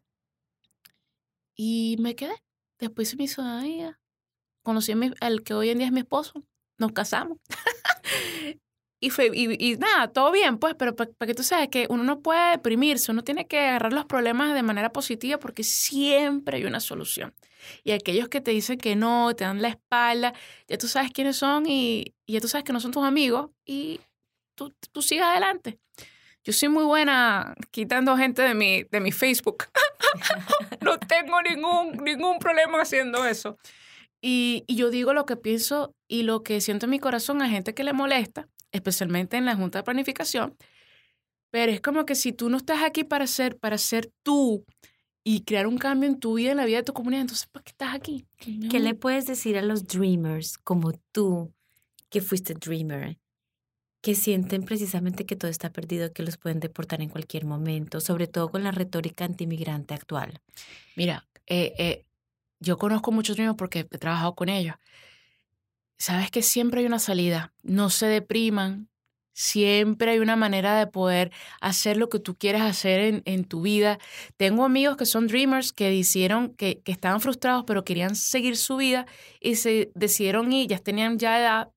Y 1.55 1.97
me 1.99 2.15
quedé. 2.15 2.35
Después 2.79 3.09
se 3.09 3.17
me 3.17 3.25
hizo, 3.25 3.43
conocí 4.63 4.93
al 5.21 5.43
que 5.43 5.53
hoy 5.53 5.69
en 5.69 5.77
día 5.77 5.87
es 5.87 5.93
mi 5.93 5.99
esposo. 5.99 6.43
Nos 6.77 6.93
casamos. 6.93 7.37
Y, 9.01 9.11
fue, 9.11 9.31
y, 9.33 9.77
nada, 9.77 10.09
todo 10.11 10.29
bien, 10.29 10.57
pues, 10.57 10.75
pero 10.75 10.93
para, 10.93 11.09
que 11.25 11.33
tú 11.33 11.41
sabes 11.43 11.69
que 11.69 11.87
uno 11.89 12.03
no 12.03 12.19
puede 12.19 12.51
deprimirse, 12.51 13.11
uno 13.13 13.23
tiene 13.23 13.47
que 13.47 13.57
agarrar 13.57 13.93
los 13.93 14.05
problemas 14.05 14.53
de 14.53 14.61
manera 14.61 14.91
positiva 14.91 15.37
porque 15.39 15.63
siempre 15.63 16.57
hay 16.57 16.65
una 16.65 16.81
solución. 16.81 17.33
Y 17.85 17.91
aquellos 17.91 18.27
que 18.27 18.41
te 18.41 18.51
dicen 18.51 18.77
que 18.77 18.97
no, 18.97 19.33
te 19.35 19.45
dan 19.45 19.61
la 19.61 19.69
espalda, 19.69 20.33
ya 20.67 20.77
tú 20.77 20.89
sabes 20.89 21.11
quiénes 21.11 21.37
son 21.37 21.65
y, 21.65 22.13
ya 22.27 22.41
tú 22.41 22.49
sabes 22.49 22.65
que 22.65 22.73
no 22.73 22.81
son 22.81 22.91
tus 22.91 23.05
amigos 23.05 23.51
y 23.65 24.01
tú, 24.55 24.73
tú 24.91 25.01
sigues 25.01 25.23
adelante. 25.23 25.79
Yo 26.43 26.51
soy 26.51 26.67
muy 26.67 26.83
buena 26.83 27.55
quitando 27.71 28.17
gente 28.17 28.41
de 28.41 28.53
mi, 28.53 28.83
de 28.83 28.99
mi 28.99 29.13
Facebook. 29.13 29.65
no 30.81 30.99
tengo 30.99 31.41
ningún, 31.41 32.03
ningún 32.03 32.37
problema 32.39 32.81
haciendo 32.81 33.25
eso. 33.25 33.57
Y, 34.21 34.65
y, 34.67 34.75
yo 34.75 34.89
digo 34.89 35.13
lo 35.13 35.25
que 35.25 35.37
pienso 35.37 35.95
y 36.09 36.23
lo 36.23 36.43
que 36.43 36.59
siento 36.59 36.85
en 36.85 36.89
mi 36.89 36.99
corazón 36.99 37.41
a 37.41 37.47
gente 37.47 37.73
que 37.73 37.85
le 37.85 37.93
molesta 37.93 38.49
especialmente 38.71 39.37
en 39.37 39.45
la 39.45 39.55
Junta 39.55 39.79
de 39.79 39.83
Planificación, 39.83 40.55
Pero 41.51 41.71
es 41.71 41.81
como 41.81 42.05
que 42.05 42.15
si 42.15 42.31
tú 42.31 42.49
no 42.49 42.57
estás 42.57 42.83
aquí 42.83 43.03
para 43.03 43.25
ser, 43.25 43.57
para 43.57 43.77
ser 43.77 44.11
tú 44.23 44.65
y 45.23 45.41
crear 45.41 45.67
un 45.67 45.77
cambio 45.77 46.09
en 46.09 46.19
tu 46.19 46.35
vida, 46.35 46.51
en 46.51 46.57
la 46.57 46.65
vida 46.65 46.77
de 46.77 46.83
tu 46.83 46.93
comunidad, 46.93 47.21
entonces 47.21 47.47
¿para 47.47 47.63
qué 47.63 47.71
estás 47.71 47.95
aquí? 47.95 48.25
¿Qué 48.69 48.79
le 48.79 48.93
puedes 48.93 49.25
decir 49.25 49.57
a 49.57 49.61
los 49.61 49.87
dreamers 49.87 50.57
como 50.57 50.93
tú, 51.11 51.51
que 52.09 52.21
fuiste 52.21 52.53
dreamer, 52.53 53.17
que 54.01 54.15
sienten 54.15 54.63
precisamente 54.63 55.25
que 55.25 55.35
todo 55.35 55.51
está 55.51 55.71
perdido, 55.71 56.13
que 56.13 56.23
los 56.23 56.37
pueden 56.37 56.59
deportar 56.59 57.01
en 57.01 57.09
cualquier 57.09 57.45
momento, 57.45 57.99
sobre 57.99 58.27
todo 58.27 58.49
con 58.49 58.63
la 58.63 58.71
retórica 58.71 59.25
antimigrante 59.25 59.93
actual? 59.93 60.41
Mira, 60.95 61.27
eh, 61.47 61.73
eh, 61.77 62.05
yo 62.59 62.77
conozco 62.77 63.11
muchos 63.11 63.35
dreamers 63.35 63.57
porque 63.57 63.79
he 63.79 63.97
trabajado 63.97 64.35
con 64.35 64.49
ellos. 64.49 64.75
Sabes 65.99 66.31
que 66.31 66.41
siempre 66.41 66.79
hay 66.79 66.87
una 66.87 66.99
salida. 66.99 67.53
No 67.61 67.89
se 67.89 68.07
depriman, 68.07 68.89
Siempre 69.41 70.11
hay 70.11 70.19
una 70.19 70.35
manera 70.35 70.77
de 70.77 70.85
poder 70.85 71.31
hacer 71.61 71.95
lo 71.95 72.09
que 72.09 72.19
tú 72.19 72.37
quieres 72.37 72.61
hacer 72.61 72.99
en, 72.99 73.21
en 73.23 73.45
tu 73.45 73.61
vida. 73.61 73.97
Tengo 74.35 74.65
amigos 74.65 74.97
que 74.97 75.05
son 75.05 75.27
dreamers 75.27 75.71
que 75.71 75.89
dijeron 75.89 76.53
que, 76.55 76.81
que, 76.81 76.91
estaban 76.91 77.21
frustrados, 77.21 77.63
pero 77.65 77.85
querían 77.85 78.15
seguir 78.15 78.57
su 78.57 78.75
vida 78.75 79.05
y 79.39 79.55
se 79.55 79.93
decidieron 79.95 80.51
ir, 80.51 80.67
ya 80.67 80.79
tenían 80.79 81.19
ya 81.19 81.39
edad, 81.39 81.71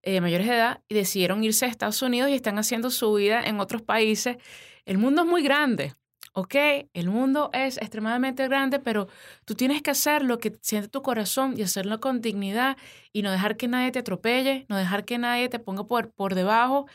eh, 0.00 0.22
mayores 0.22 0.46
de 0.46 0.54
edad, 0.54 0.80
y 0.88 0.94
decidieron 0.94 1.44
irse 1.44 1.66
a 1.66 1.68
Estados 1.68 2.00
Unidos 2.00 2.30
y 2.30 2.34
están 2.34 2.58
haciendo 2.58 2.90
su 2.90 3.12
vida 3.12 3.42
en 3.42 3.60
otros 3.60 3.82
países. 3.82 4.38
El 4.86 4.96
mundo 4.96 5.20
es 5.20 5.28
muy 5.28 5.42
grande. 5.42 5.92
Ok, 6.36 6.54
el 6.92 7.08
mundo 7.08 7.48
es 7.54 7.78
extremadamente 7.78 8.46
grande, 8.46 8.78
pero 8.78 9.08
tú 9.46 9.54
tienes 9.54 9.80
que 9.80 9.90
hacer 9.90 10.22
lo 10.22 10.38
que 10.38 10.52
siente 10.60 10.88
tu 10.88 11.00
corazón 11.00 11.54
y 11.56 11.62
hacerlo 11.62 11.98
con 11.98 12.20
dignidad 12.20 12.76
y 13.10 13.22
no 13.22 13.32
dejar 13.32 13.56
que 13.56 13.68
nadie 13.68 13.90
te 13.90 14.00
atropelle, 14.00 14.66
no 14.68 14.76
dejar 14.76 15.06
que 15.06 15.16
nadie 15.16 15.48
te 15.48 15.58
ponga 15.58 15.84
por, 15.86 16.12
por 16.12 16.34
debajo 16.34 16.88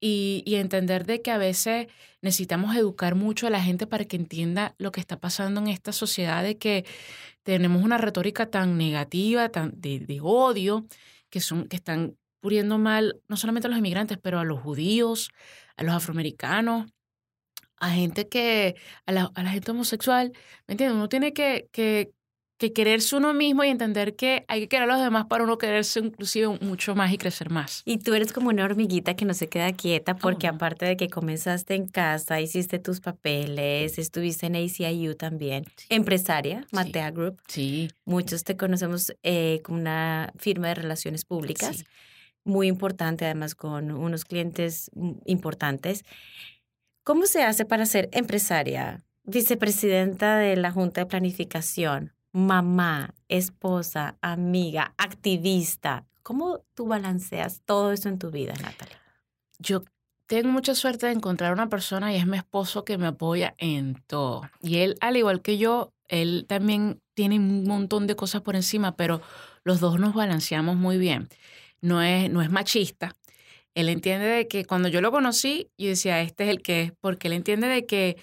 y, 0.00 0.42
y 0.46 0.56
entender 0.56 1.06
de 1.06 1.22
que 1.22 1.30
a 1.30 1.38
veces 1.38 1.86
necesitamos 2.22 2.74
educar 2.74 3.14
mucho 3.14 3.46
a 3.46 3.50
la 3.50 3.62
gente 3.62 3.86
para 3.86 4.04
que 4.04 4.16
entienda 4.16 4.74
lo 4.78 4.90
que 4.90 4.98
está 4.98 5.16
pasando 5.20 5.60
en 5.60 5.68
esta 5.68 5.92
sociedad, 5.92 6.42
de 6.42 6.58
que 6.58 6.84
tenemos 7.44 7.84
una 7.84 7.98
retórica 7.98 8.46
tan 8.50 8.76
negativa, 8.78 9.48
tan 9.48 9.80
de, 9.80 10.00
de 10.00 10.18
odio, 10.20 10.86
que, 11.30 11.40
son, 11.40 11.68
que 11.68 11.76
están 11.76 12.16
poniendo 12.40 12.78
mal 12.78 13.20
no 13.28 13.36
solamente 13.36 13.68
a 13.68 13.70
los 13.70 13.78
inmigrantes, 13.78 14.18
pero 14.20 14.40
a 14.40 14.44
los 14.44 14.60
judíos, 14.60 15.30
a 15.76 15.84
los 15.84 15.94
afroamericanos, 15.94 16.86
a 17.80 17.90
gente 17.90 18.28
que, 18.28 18.76
a 19.06 19.12
la, 19.12 19.30
a 19.34 19.42
la 19.42 19.50
gente 19.50 19.70
homosexual, 19.70 20.32
¿me 20.66 20.72
entiendes? 20.72 20.96
Uno 20.96 21.08
tiene 21.08 21.32
que, 21.32 21.68
que, 21.72 22.12
que, 22.58 22.72
quererse 22.72 23.16
uno 23.16 23.34
mismo 23.34 23.62
y 23.64 23.68
entender 23.68 24.16
que 24.16 24.44
hay 24.48 24.62
que 24.62 24.68
querer 24.68 24.90
a 24.90 24.94
los 24.94 25.02
demás 25.02 25.26
para 25.26 25.44
uno 25.44 25.58
quererse 25.58 26.00
inclusive 26.00 26.48
mucho 26.60 26.94
más 26.94 27.12
y 27.12 27.18
crecer 27.18 27.50
más. 27.50 27.82
Y 27.84 27.98
tú 27.98 28.14
eres 28.14 28.32
como 28.32 28.48
una 28.48 28.64
hormiguita 28.64 29.14
que 29.14 29.24
no 29.24 29.34
se 29.34 29.48
queda 29.48 29.72
quieta 29.72 30.16
porque 30.16 30.48
oh. 30.48 30.54
aparte 30.54 30.86
de 30.86 30.96
que 30.96 31.08
comenzaste 31.08 31.74
en 31.74 31.86
casa, 31.86 32.40
hiciste 32.40 32.78
tus 32.78 33.00
papeles, 33.00 33.98
estuviste 33.98 34.46
en 34.46 34.56
ACIU 34.56 35.14
también, 35.14 35.64
sí. 35.76 35.86
empresaria, 35.90 36.66
Matea 36.72 37.08
sí. 37.08 37.14
Group. 37.14 37.40
Sí. 37.46 37.90
Muchos 38.04 38.44
te 38.44 38.56
conocemos 38.56 39.12
eh, 39.22 39.60
como 39.62 39.78
una 39.78 40.32
firma 40.36 40.68
de 40.68 40.74
relaciones 40.74 41.24
públicas. 41.24 41.78
Sí. 41.78 41.84
Muy 42.44 42.66
importante, 42.66 43.26
además, 43.26 43.54
con 43.54 43.90
unos 43.90 44.24
clientes 44.24 44.90
importantes. 45.26 46.04
¿Cómo 47.08 47.24
se 47.24 47.42
hace 47.42 47.64
para 47.64 47.86
ser 47.86 48.10
empresaria, 48.12 49.02
vicepresidenta 49.24 50.36
de 50.36 50.56
la 50.56 50.72
Junta 50.72 51.00
de 51.00 51.06
Planificación, 51.06 52.12
mamá, 52.32 53.14
esposa, 53.28 54.18
amiga, 54.20 54.92
activista? 54.98 56.04
¿Cómo 56.22 56.66
tú 56.74 56.84
balanceas 56.84 57.62
todo 57.64 57.92
eso 57.92 58.10
en 58.10 58.18
tu 58.18 58.30
vida, 58.30 58.52
Natalia? 58.60 59.00
Yo 59.58 59.84
tengo 60.26 60.50
mucha 60.50 60.74
suerte 60.74 61.06
de 61.06 61.12
encontrar 61.12 61.54
una 61.54 61.70
persona 61.70 62.12
y 62.12 62.16
es 62.16 62.26
mi 62.26 62.36
esposo 62.36 62.84
que 62.84 62.98
me 62.98 63.06
apoya 63.06 63.54
en 63.56 63.94
todo. 64.06 64.42
Y 64.60 64.80
él, 64.80 64.96
al 65.00 65.16
igual 65.16 65.40
que 65.40 65.56
yo, 65.56 65.94
él 66.08 66.44
también 66.46 67.00
tiene 67.14 67.38
un 67.38 67.64
montón 67.64 68.06
de 68.06 68.16
cosas 68.16 68.42
por 68.42 68.54
encima, 68.54 68.96
pero 68.96 69.22
los 69.64 69.80
dos 69.80 69.98
nos 69.98 70.12
balanceamos 70.12 70.76
muy 70.76 70.98
bien. 70.98 71.30
No 71.80 72.02
es, 72.02 72.30
no 72.30 72.42
es 72.42 72.50
machista, 72.50 73.14
él 73.78 73.88
entiende 73.90 74.26
de 74.26 74.48
que 74.48 74.64
cuando 74.64 74.88
yo 74.88 75.00
lo 75.00 75.12
conocí, 75.12 75.70
yo 75.78 75.90
decía, 75.90 76.20
este 76.20 76.42
es 76.42 76.50
el 76.50 76.62
que 76.62 76.82
es, 76.82 76.92
porque 77.00 77.28
él 77.28 77.34
entiende 77.34 77.68
de 77.68 77.86
que 77.86 78.16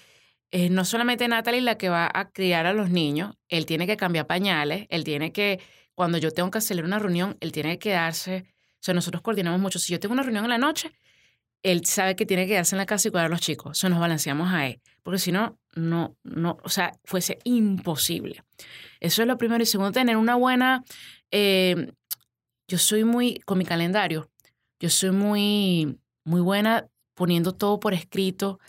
eh, 0.50 0.68
no 0.68 0.84
solamente 0.84 1.26
Natalie 1.28 1.62
la 1.62 1.78
que 1.78 1.88
va 1.88 2.10
a 2.12 2.28
criar 2.28 2.66
a 2.66 2.74
los 2.74 2.90
niños, 2.90 3.36
él 3.48 3.64
tiene 3.64 3.86
que 3.86 3.96
cambiar 3.96 4.26
pañales, 4.26 4.86
él 4.90 5.02
tiene 5.02 5.32
que, 5.32 5.58
cuando 5.94 6.18
yo 6.18 6.30
tengo 6.30 6.50
que 6.50 6.58
hacer 6.58 6.84
una 6.84 6.98
reunión, 6.98 7.38
él 7.40 7.52
tiene 7.52 7.78
que 7.78 7.88
quedarse, 7.88 8.44
o 8.74 8.82
sea, 8.82 8.92
nosotros 8.92 9.22
coordinamos 9.22 9.58
mucho. 9.58 9.78
Si 9.78 9.94
yo 9.94 9.98
tengo 9.98 10.12
una 10.12 10.22
reunión 10.22 10.44
en 10.44 10.50
la 10.50 10.58
noche, 10.58 10.92
él 11.62 11.86
sabe 11.86 12.16
que 12.16 12.26
tiene 12.26 12.42
que 12.42 12.50
quedarse 12.50 12.74
en 12.74 12.78
la 12.78 12.86
casa 12.86 13.08
y 13.08 13.10
cuidar 13.10 13.26
a 13.26 13.30
los 13.30 13.40
chicos. 13.40 13.70
O 13.70 13.74
sea, 13.74 13.88
nos 13.88 13.98
balanceamos 13.98 14.52
a 14.52 14.66
él. 14.66 14.82
Porque 15.02 15.18
si 15.18 15.32
no, 15.32 15.58
no, 15.74 16.18
no, 16.22 16.58
o 16.64 16.68
sea, 16.68 16.92
fuese 17.04 17.38
imposible. 17.44 18.44
Eso 19.00 19.22
es 19.22 19.28
lo 19.28 19.38
primero. 19.38 19.62
Y 19.62 19.66
segundo, 19.66 19.90
tener 19.90 20.18
una 20.18 20.34
buena, 20.34 20.84
eh, 21.30 21.92
yo 22.68 22.76
soy 22.76 23.04
muy, 23.04 23.38
con 23.46 23.56
mi 23.56 23.64
calendario, 23.64 24.30
yo 24.80 24.90
soy 24.90 25.10
muy, 25.10 25.98
muy 26.24 26.40
buena 26.40 26.88
poniendo 27.14 27.52
todo 27.52 27.80
por 27.80 27.94
escrito, 27.94 28.60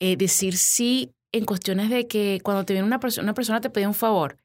eh, 0.00 0.16
decir 0.16 0.56
sí 0.56 1.12
en 1.32 1.44
cuestiones 1.44 1.90
de 1.90 2.06
que 2.06 2.40
cuando 2.42 2.64
te 2.64 2.72
viene 2.72 2.86
una, 2.86 3.00
persona, 3.00 3.24
una 3.24 3.34
persona 3.34 3.60
te 3.60 3.70
pide 3.70 3.86
un 3.86 3.94
favor. 3.94 4.38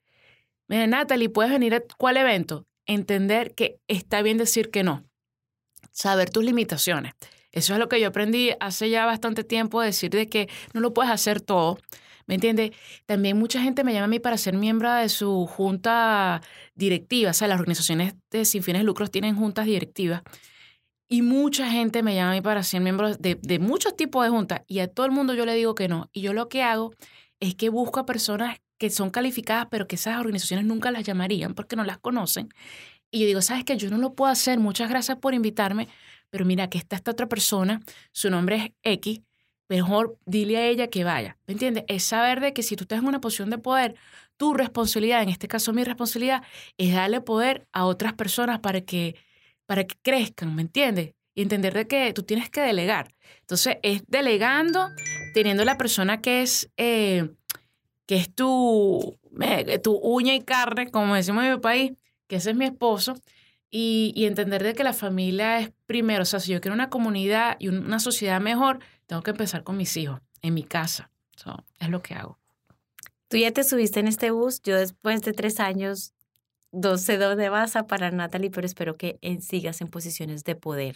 Mira, 0.67 0.88
Natalie, 0.88 1.30
¿puedes 1.30 1.52
venir 1.52 1.74
a 1.76 1.82
cuál 1.98 2.17
evento? 2.17 2.65
Entender 2.86 3.54
que 3.56 3.80
está 3.88 4.22
bien 4.22 4.38
decir 4.38 4.69
que 4.72 4.84
no. 4.84 5.04
Saber 5.91 6.30
tus 6.30 6.43
limitaciones. 6.43 7.13
Eso 7.52 7.74
es 7.74 7.80
lo 7.80 7.89
que 7.89 8.00
yo 8.00 8.08
aprendí 8.08 8.52
hace 8.60 8.89
ya 8.89 9.06
bastante 9.06 9.43
tiempo, 9.43 9.82
decir 9.82 10.12
de 10.12 10.28
que 10.28 10.48
no 10.74 10.82
lo 10.82 10.93
puedes 10.93 11.12
hacer 11.12 11.41
todo. 11.41 11.80
¿Me 12.28 12.36
entiendes? 12.36 12.72
También 13.08 13.38
mucha 13.38 13.60
gente 13.62 13.84
me 13.84 13.91
llama 13.91 14.06
a 14.06 14.10
mí 14.10 14.19
para 14.19 14.38
ser 14.38 14.54
miembro 14.54 14.93
de 14.93 15.10
su 15.10 15.48
junta 15.48 16.41
directiva. 16.76 17.32
O 17.32 17.34
sea, 17.34 17.48
las 17.48 17.60
organizaciones 17.60 18.13
de 18.30 18.45
sin 18.45 18.62
fines 18.62 18.82
de 18.82 18.86
lucros 18.86 19.10
tienen 19.10 19.36
juntas 19.36 19.65
directivas. 19.65 20.22
Y 21.12 21.24
mucha 21.24 21.69
gente 21.69 22.04
me 22.04 22.13
llama 22.13 22.32
a 22.32 22.34
mí 22.36 22.41
para 22.41 22.62
ser 22.62 22.82
miembro 22.82 23.15
de, 23.15 23.39
de, 23.41 23.60
muchos 23.60 23.95
tipos 23.98 24.24
de 24.24 24.30
juntas 24.30 24.62
y 24.67 24.80
a 24.80 24.88
todo 24.88 25.08
el 25.08 25.12
mundo 25.12 25.34
yo 25.34 25.45
le 25.45 25.56
digo 25.56 25.74
que 25.74 25.88
no. 25.88 26.08
Y 26.13 26.22
yo 26.22 26.34
lo 26.34 26.50
que 26.50 26.62
hago 26.62 26.93
es 27.39 27.56
que 27.56 27.69
busco 27.69 28.00
a 28.00 28.06
personas 28.06 28.60
que 28.78 28.91
son 28.91 29.10
calificadas, 29.10 29.67
pero 29.72 29.88
que 29.88 29.95
esas 29.95 30.19
organizaciones 30.19 30.65
nunca 30.65 30.91
las 30.91 31.04
llamarían 31.04 31.56
porque 31.56 31.76
no 31.76 31.84
las 31.84 31.98
conocen. 31.98 32.50
Y 33.12 33.22
yo 33.22 33.26
digo, 33.26 33.41
¿sabes 33.41 33.63
qué? 33.63 33.76
Yo 33.76 33.89
no 33.89 33.98
lo 33.98 34.13
puedo 34.13 34.32
hacer, 34.32 34.60
muchas 34.60 34.88
gracias 34.88 35.17
por 35.17 35.34
invitarme, 35.34 35.88
pero 36.30 36.45
mira, 36.45 36.69
que 36.69 36.78
está 36.78 36.95
esta 36.95 37.12
otra 37.12 37.28
persona, 37.28 37.82
su 38.12 38.30
nombre 38.30 38.56
es 38.84 38.93
X, 39.00 39.22
mejor 39.67 40.17
dile 40.26 40.58
a 40.58 40.67
ella 40.67 40.88
que 40.88 41.04
vaya. 41.04 41.38
¿Me 41.48 41.54
entiendes? 41.54 41.86
Es 41.88 42.04
saber 42.04 42.39
de 42.39 42.54
que 42.54 42.63
si 42.63 42.76
tú 42.76 42.84
estás 42.84 43.00
en 43.00 43.08
una 43.08 43.19
posición 43.19 43.50
de 43.50 43.58
poder, 43.58 43.95
tu 44.38 44.54
responsabilidad, 44.54 45.24
en 45.24 45.30
este 45.30 45.48
caso 45.48 45.74
mi 45.74 45.84
responsabilidad, 45.84 46.43
es 46.78 46.93
darle 46.93 47.22
poder 47.22 47.67
a 47.72 47.86
otras 47.86 48.13
personas 48.13 48.60
para 48.60 48.82
que 48.82 49.15
para 49.69 49.84
que 49.84 49.97
crezcan, 50.01 50.55
¿me 50.55 50.63
entiendes? 50.63 51.13
Y 51.36 51.43
entender 51.43 51.75
de 51.75 51.86
que 51.86 52.12
tú 52.12 52.23
tienes 52.23 52.49
que 52.49 52.60
delegar. 52.60 53.13
Entonces, 53.41 53.77
es 53.84 54.01
delegando, 54.08 54.89
teniendo 55.36 55.63
la 55.63 55.77
persona 55.77 56.21
que 56.21 56.41
es, 56.41 56.71
eh, 56.75 57.29
que 58.08 58.15
es 58.15 58.34
tu, 58.34 59.19
eh, 59.39 59.77
tu 59.77 59.93
uña 59.93 60.34
y 60.34 60.41
carne, 60.41 60.89
como 60.89 61.13
decimos 61.13 61.43
en 61.43 61.51
mi 61.51 61.60
país, 61.60 61.91
que 62.25 62.38
ese 62.38 62.49
es 62.49 62.55
mi 62.55 62.65
esposo, 62.65 63.13
y, 63.69 64.12
y, 64.15 64.25
entender 64.25 64.63
de 64.63 64.73
que 64.73 64.84
la 64.84 64.91
familia 64.91 65.60
es 65.60 65.71
primero. 65.86 66.23
O 66.23 66.25
sea, 66.25 66.39
si 66.39 66.51
yo 66.51 66.62
quiero 66.62 66.73
una 66.73 66.89
comunidad 66.89 67.55
y 67.60 67.67
una 67.67 67.99
sociedad 67.99 68.41
mejor, 68.41 68.79
tengo 69.05 69.21
que 69.21 69.29
empezar 69.29 69.63
con 69.63 69.77
mis 69.77 69.95
hijos, 69.97 70.19
en 70.41 70.55
mi 70.55 70.63
casa. 70.63 71.12
So, 71.36 71.63
es 71.77 71.89
lo 71.89 72.01
que 72.01 72.15
hago. 72.15 72.39
Tú 73.27 73.38
ya 73.38 73.51
te 73.51 73.63
subiste 73.63 73.99
en 73.99 74.08
este 74.08 74.32
bus. 74.32 74.63
Yo 74.63 74.75
después 74.75 75.21
de 75.21 75.34
tres 75.34 75.60
años 75.60 76.15
no 76.71 76.97
sé 76.97 77.17
dónde 77.17 77.49
vas 77.49 77.75
a 77.75 77.88
parar, 77.88 78.13
Natalie, 78.13 78.51
pero 78.51 78.65
espero 78.65 78.97
que 78.97 79.17
en, 79.21 79.41
sigas 79.41 79.82
en 79.82 79.88
posiciones 79.88 80.43
de 80.43 80.55
poder. 80.55 80.95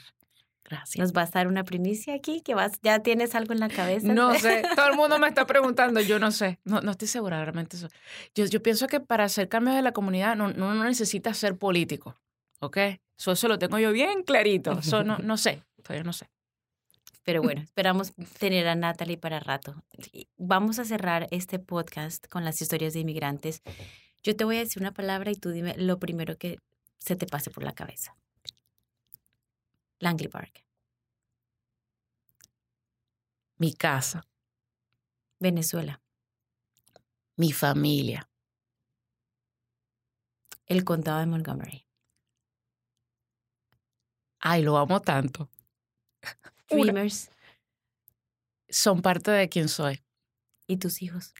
Gracias. 0.66 0.98
¿Nos 0.98 1.12
vas 1.12 1.30
a 1.36 1.40
dar 1.40 1.48
una 1.48 1.66
primicia 1.66 2.16
aquí? 2.16 2.42
¿Que 2.42 2.56
vas, 2.56 2.80
¿Ya 2.82 3.00
tienes 3.00 3.36
algo 3.36 3.54
en 3.54 3.60
la 3.60 3.68
cabeza? 3.68 4.14
No 4.14 4.34
sé, 4.40 4.64
todo 4.76 4.88
el 4.88 4.96
mundo 4.96 5.20
me 5.20 5.28
está 5.28 5.46
preguntando, 5.46 6.00
yo 6.00 6.20
no 6.20 6.32
sé, 6.32 6.60
no, 6.64 6.82
no 6.82 6.92
estoy 6.92 7.08
segura 7.08 7.44
realmente. 7.44 7.76
Eso. 7.76 7.90
Yo, 8.34 8.46
yo 8.46 8.64
pienso 8.64 8.88
que 8.88 9.00
para 9.00 9.26
hacer 9.26 9.50
cambios 9.50 9.76
de 9.76 9.82
la 9.82 9.92
comunidad 9.92 10.36
no, 10.36 10.50
no, 10.50 10.74
no 10.74 10.84
necesita 10.86 11.34
ser 11.34 11.58
político, 11.58 12.16
¿ok? 12.60 12.78
Eso, 13.18 13.34
eso 13.34 13.48
lo 13.48 13.60
tengo 13.60 13.78
yo 13.78 13.92
bien 13.92 14.24
clarito, 14.24 14.80
eso 14.80 15.04
no, 15.04 15.18
no 15.24 15.38
sé, 15.38 15.64
todavía 15.84 16.04
no 16.04 16.14
sé. 16.14 16.30
Pero 17.24 17.42
bueno, 17.42 17.62
esperamos 17.64 18.14
tener 18.40 18.68
a 18.68 18.76
Natalie 18.76 19.18
para 19.18 19.40
rato. 19.40 19.76
Vamos 20.38 20.80
a 20.80 20.86
cerrar 20.86 21.28
este 21.32 21.60
podcast 21.60 22.28
con 22.28 22.46
las 22.46 22.62
historias 22.62 22.94
de 22.94 23.02
inmigrantes. 23.02 23.62
Yo 24.24 24.36
te 24.38 24.46
voy 24.46 24.56
a 24.56 24.60
decir 24.60 24.82
una 24.82 24.94
palabra 24.94 25.32
y 25.32 25.36
tú 25.36 25.50
dime 25.50 25.76
lo 25.78 26.00
primero 26.00 26.38
que 26.38 26.60
se 26.98 27.16
te 27.18 27.28
pase 27.28 27.52
por 27.52 27.64
la 27.64 27.74
cabeza. 27.74 28.16
Langley 30.00 30.30
Park. 30.30 30.64
Mi 33.58 33.74
casa. 33.74 34.26
Venezuela. 35.40 36.02
Mi 37.36 37.52
familia. 37.52 38.30
El 40.66 40.86
condado 40.86 41.20
de 41.20 41.26
Montgomery. 41.26 41.86
Ay, 44.40 44.62
lo 44.62 44.78
amo 44.78 45.02
tanto. 45.02 45.50
Dreamers. 46.70 47.30
son 48.70 49.02
parte 49.02 49.32
de 49.32 49.50
quien 49.50 49.68
soy. 49.68 50.02
¿Y 50.68 50.78
tus 50.78 51.02
hijos? 51.02 51.34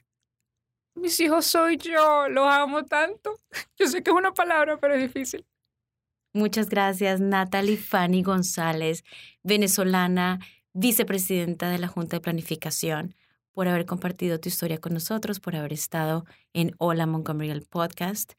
Mis 0.94 1.18
hijos 1.20 1.46
soy 1.46 1.76
yo, 1.76 2.28
los 2.28 2.46
amo 2.46 2.84
tanto. 2.84 3.34
Yo 3.78 3.88
sé 3.88 4.02
que 4.02 4.10
es 4.10 4.16
una 4.16 4.32
palabra, 4.32 4.78
pero 4.78 4.94
es 4.94 5.02
difícil. 5.02 5.44
Muchas 6.32 6.68
gracias, 6.68 7.20
Natalie 7.20 7.76
Fanny 7.76 8.22
González, 8.22 9.04
venezolana, 9.42 10.40
vicepresidenta 10.72 11.68
de 11.70 11.78
la 11.78 11.86
Junta 11.86 12.16
de 12.16 12.20
Planificación, 12.20 13.14
por 13.52 13.68
haber 13.68 13.86
compartido 13.86 14.40
tu 14.40 14.48
historia 14.48 14.78
con 14.78 14.94
nosotros, 14.94 15.38
por 15.38 15.54
haber 15.54 15.72
estado 15.72 16.24
en 16.52 16.74
Hola 16.78 17.06
Montgomery, 17.06 17.50
el 17.50 17.62
podcast. 17.62 18.32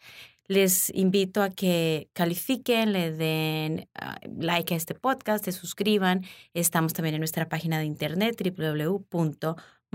Les 0.48 0.92
invito 0.94 1.42
a 1.42 1.50
que 1.50 2.10
califiquen, 2.14 2.92
le 2.94 3.12
den 3.12 3.90
ah, 3.96 4.20
like 4.38 4.74
a 4.74 4.78
este 4.78 4.94
podcast, 4.94 5.46
se 5.46 5.52
suscriban. 5.52 6.26
Estamos 6.54 6.94
también 6.94 7.16
en 7.16 7.22
nuestra 7.22 7.48
página 7.48 7.80
de 7.80 7.86
internet 7.86 8.36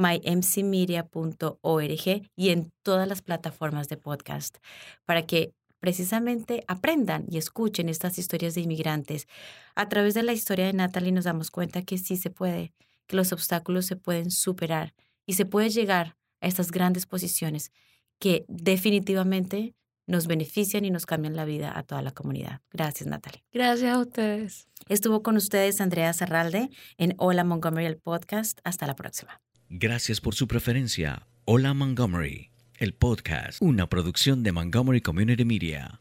www.mymcmedia.org 0.00 2.30
y 2.36 2.48
en 2.48 2.72
todas 2.82 3.08
las 3.08 3.22
plataformas 3.22 3.88
de 3.88 3.96
podcast 3.96 4.58
para 5.04 5.26
que 5.26 5.54
precisamente 5.78 6.64
aprendan 6.68 7.26
y 7.30 7.38
escuchen 7.38 7.88
estas 7.88 8.18
historias 8.18 8.54
de 8.54 8.62
inmigrantes. 8.62 9.26
A 9.74 9.88
través 9.88 10.14
de 10.14 10.22
la 10.22 10.32
historia 10.32 10.66
de 10.66 10.72
Natalie 10.72 11.12
nos 11.12 11.24
damos 11.24 11.50
cuenta 11.50 11.82
que 11.82 11.98
sí 11.98 12.16
se 12.16 12.30
puede, 12.30 12.72
que 13.06 13.16
los 13.16 13.32
obstáculos 13.32 13.86
se 13.86 13.96
pueden 13.96 14.30
superar 14.30 14.94
y 15.26 15.34
se 15.34 15.46
puede 15.46 15.70
llegar 15.70 16.16
a 16.40 16.48
estas 16.48 16.70
grandes 16.70 17.06
posiciones 17.06 17.72
que 18.18 18.44
definitivamente 18.48 19.74
nos 20.06 20.26
benefician 20.26 20.84
y 20.84 20.90
nos 20.90 21.06
cambian 21.06 21.36
la 21.36 21.44
vida 21.44 21.78
a 21.78 21.82
toda 21.82 22.02
la 22.02 22.10
comunidad. 22.10 22.60
Gracias, 22.72 23.08
Natalie. 23.08 23.44
Gracias 23.52 23.94
a 23.94 24.00
ustedes. 24.00 24.66
Estuvo 24.88 25.22
con 25.22 25.36
ustedes 25.36 25.80
Andrea 25.80 26.12
Zarralde 26.12 26.68
en 26.98 27.14
Hola 27.16 27.44
Montgomery, 27.44 27.86
el 27.86 27.96
podcast. 27.96 28.58
Hasta 28.64 28.86
la 28.86 28.96
próxima. 28.96 29.40
Gracias 29.72 30.20
por 30.20 30.35
su 30.35 30.48
preferencia. 30.48 31.28
Hola 31.44 31.74
Montgomery, 31.74 32.50
el 32.78 32.92
podcast, 32.92 33.62
una 33.62 33.88
producción 33.88 34.42
de 34.42 34.50
Montgomery 34.50 35.00
Community 35.00 35.44
Media. 35.44 36.00